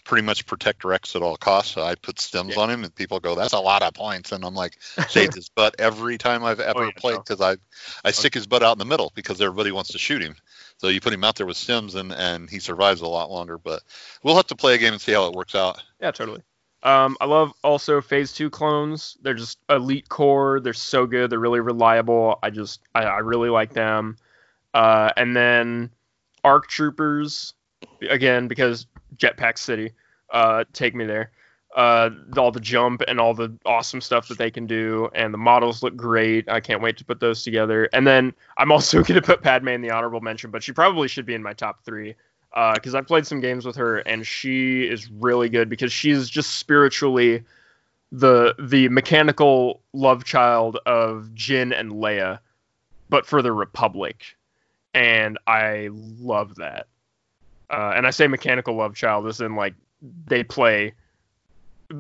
[0.04, 1.76] pretty much protect Rex at all costs.
[1.76, 2.62] I put stims Yeah.
[2.62, 4.78] on him, and people go, "That's a lot of points," and I'm like,
[5.10, 7.24] "Save his butt every time I've ever Oh, yeah, played no.
[7.28, 7.58] because I
[8.06, 10.36] I stick his butt out in the middle because everybody wants to shoot him."
[10.78, 13.58] So you put him out there with stims, and and he survives a lot longer.
[13.58, 13.82] But
[14.22, 15.82] we'll have to play a game and see how it works out.
[16.00, 16.44] Yeah, totally.
[16.84, 19.18] Um, I love also Phase Two clones.
[19.22, 20.60] They're just elite core.
[20.60, 21.30] They're so good.
[21.30, 22.40] They're really reliable.
[22.44, 24.18] I just I, I really like them.
[24.74, 25.92] Uh, and then
[26.44, 27.54] Arc Troopers,
[28.10, 29.92] again because Jetpack City.
[30.30, 31.32] Uh, take me there.
[31.76, 35.38] Uh, all the jump and all the awesome stuff that they can do, and the
[35.40, 36.48] models look great.
[36.48, 37.90] I can't wait to put those together.
[37.94, 41.08] And then I'm also going to put Padme in the honorable mention, but she probably
[41.08, 42.16] should be in my top three
[42.54, 46.56] because I played some games with her, and she is really good because she's just
[46.56, 47.44] spiritually
[48.12, 52.40] the the mechanical love child of Jyn and Leia,
[53.10, 54.24] but for the Republic,
[54.94, 56.88] and I love that.
[57.72, 59.74] Uh, and I say mechanical love child as in like
[60.28, 60.94] they play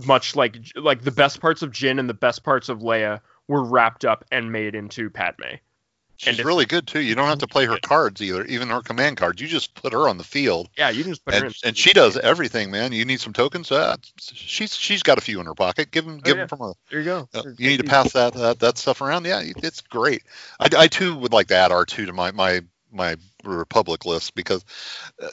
[0.05, 3.63] much like like the best parts of Jyn and the best parts of Leia were
[3.63, 5.55] wrapped up and made into Padme.
[6.17, 7.01] She's it's- really good too.
[7.01, 9.41] You don't have to play her cards either, even her command cards.
[9.41, 10.69] You just put her on the field.
[10.77, 11.45] Yeah, you just put her in.
[11.47, 12.91] and, and she does everything, man.
[12.93, 13.71] You need some tokens.
[13.71, 15.91] Uh, she's she's got a few in her pocket.
[15.91, 16.41] Give them, Oh, give yeah.
[16.43, 16.73] them from her.
[16.89, 17.27] There you go.
[17.33, 19.25] Uh, you need to pass that, that that stuff around.
[19.25, 20.23] Yeah, it's great.
[20.59, 22.61] I, I too would like to add R two to my my
[22.91, 24.63] my Republic list because
[25.21, 25.29] uh,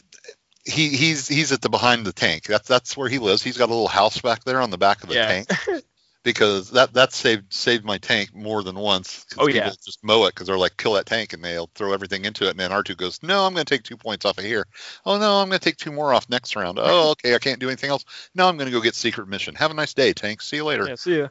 [0.64, 2.44] he he's he's at the behind the tank.
[2.44, 3.42] That's that's where he lives.
[3.42, 5.26] He's got a little house back there on the back of the Yeah.
[5.44, 5.84] tank.
[6.22, 9.24] Because that that saved saved my tank more than once.
[9.38, 9.70] Oh, people yeah.
[9.70, 12.50] just mow it because they're like kill that tank and they'll throw everything into it
[12.50, 14.66] and then R two goes no I'm going to take two points off of here.
[15.06, 16.78] Oh no I'm going to take two more off next round.
[16.78, 18.04] Oh okay I can't do anything else.
[18.34, 19.54] No I'm going to go get secret mission.
[19.54, 20.42] Have a nice day tank.
[20.42, 21.28] See you later Yeah, see ya.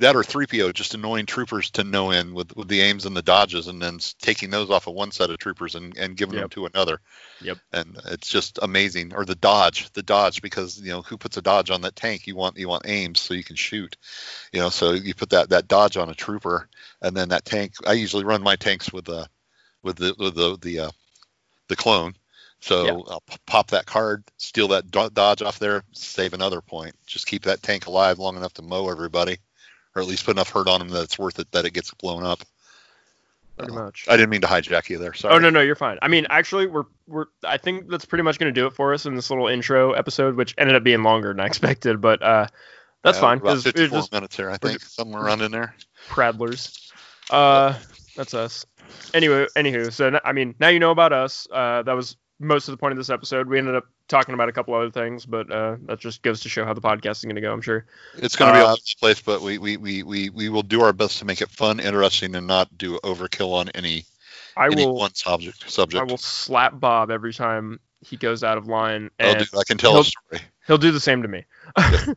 [0.00, 3.22] That or 3PO just annoying troopers to no end with, with the aims and the
[3.22, 6.48] dodges and then taking those off of one set of troopers and, and giving them
[6.48, 7.00] to another.
[7.42, 7.58] Yep.
[7.72, 9.14] And it's just amazing.
[9.14, 12.26] Or the dodge, the dodge because you know who puts a dodge on that tank?
[12.26, 13.96] You want you want aims so you can shoot.
[14.52, 16.68] You know, so you put that that dodge on a trooper
[17.02, 17.74] and then that tank.
[17.86, 19.28] I usually run my tanks with the
[19.82, 20.90] with the with the the uh,
[21.68, 22.14] the clone.
[22.62, 22.92] So Yeah.
[22.92, 26.94] I'll pop that card, steal that dodge off there, save another point.
[27.06, 29.38] Just keep that tank alive long enough to mow everybody
[29.94, 31.92] or at least put enough hurt on him that it's worth it that it gets
[31.94, 32.40] blown up.
[33.58, 34.06] Pretty Uh, much.
[34.08, 35.12] I didn't mean to hijack you there.
[35.14, 35.34] Sorry.
[35.34, 35.98] Oh no, no, you're fine.
[36.02, 37.26] I mean, actually, we're we're.
[37.44, 39.92] I think that's pretty much going to do it for us in this little intro
[39.92, 42.46] episode, which ended up being longer than I expected, but uh,
[43.02, 45.42] that's Yeah, fine About because we're 54 just minutes here, I we're think, somewhere around
[45.42, 45.74] in there.
[46.08, 46.90] pradlers.
[47.30, 47.74] Uh,
[48.16, 48.64] that's us.
[49.14, 51.46] Anyway, anywho, so I mean, now you know about us.
[51.50, 53.48] Uh, that was most of the point of this episode.
[53.48, 56.48] We ended up talking about a couple other things, but uh, that just goes to
[56.48, 57.52] show how the podcast is going to go.
[57.52, 57.84] I'm sure.
[58.16, 60.48] It's going to be Uh, all over the place, but we, we, we, we, we
[60.48, 64.04] will do our best to make it fun, interesting, and not do overkill on any
[64.56, 64.94] I any will.
[64.94, 65.70] one subject.
[65.70, 66.00] Subject.
[66.00, 69.76] I will slap Bob every time he goes out of line, and dude, I can
[69.78, 70.40] tell a story.
[70.66, 71.44] he'll do the same to me.
[71.76, 72.14] I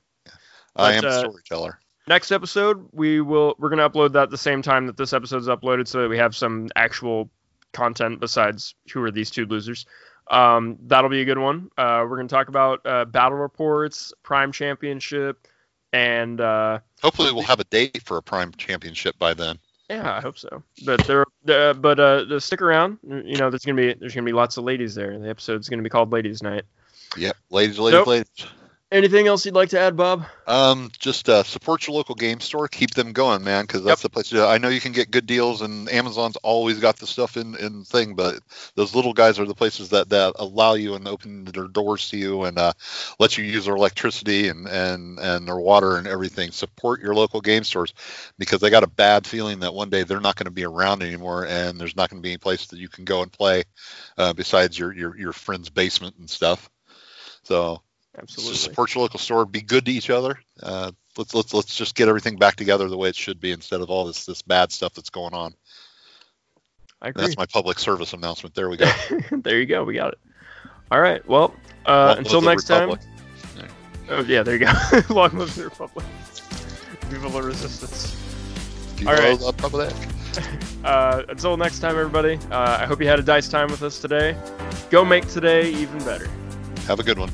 [0.76, 1.80] but, am a uh, storyteller.
[2.07, 5.47] next episode we will we're gonna upload that the same time that this episode is
[5.47, 7.30] uploaded so that we have some actual
[7.74, 9.86] content besides who are these two losers
[10.30, 14.51] um, that'll be a good one uh, we're gonna talk about uh, battle reports prime
[14.51, 15.47] championship
[15.91, 19.57] and uh, Hopefully, we'll have a date for a prime championship by then.
[19.89, 23.76] yeah i hope so but there uh, but uh, stick around you know there's gonna
[23.76, 26.63] be there's gonna be lots of ladies there the episode's gonna be called ladies night
[27.15, 28.07] Yep, ladies, ladies, Nope.
[28.07, 28.47] ladies.
[28.93, 32.67] Anything else you'd like to add bob Um, just uh, support your local game store.
[32.67, 34.29] Keep them going, man, because that's the place.
[34.29, 37.55] To, I know you can get good deals, and Amazon's always got the stuff in
[37.55, 38.15] in thing.
[38.15, 38.39] But
[38.75, 42.17] those little guys are the places that that allow you and open their doors to
[42.17, 42.73] you and uh,
[43.19, 46.51] let you use their electricity and and and their water and everything.
[46.51, 47.93] Support your local game stores
[48.37, 51.03] because they got a bad feeling that one day they're not going to be around
[51.03, 53.63] anymore, and there's not going to be any place that you can go and play
[54.17, 56.69] uh, besides your your your friend's basement and stuff.
[57.43, 57.81] So
[58.18, 59.45] absolutely just support your local store.
[59.45, 60.39] Be good to each other.
[60.61, 63.82] Uh, let's let's let's just get everything back together the way it should be instead
[63.82, 65.53] of all this this bad stuff that's going on.
[67.01, 68.55] i agree That's my public service announcement.
[68.55, 68.91] There we go.
[69.32, 70.20] there you go we got it
[70.91, 71.55] all right well
[71.86, 73.01] uh, until next time Republic.
[74.09, 74.72] Oh yeah, there you go.
[75.14, 76.05] Long live the Republic.
[77.07, 78.16] Viva la Resistance.
[78.95, 79.39] Viva All right.
[79.39, 79.93] la Republic.
[80.84, 82.38] Uh, until next time, everybody.
[82.51, 84.36] Uh, I hope you had a dice time with us today.
[84.89, 86.28] Go make today even better.
[86.88, 87.30] Have a good one.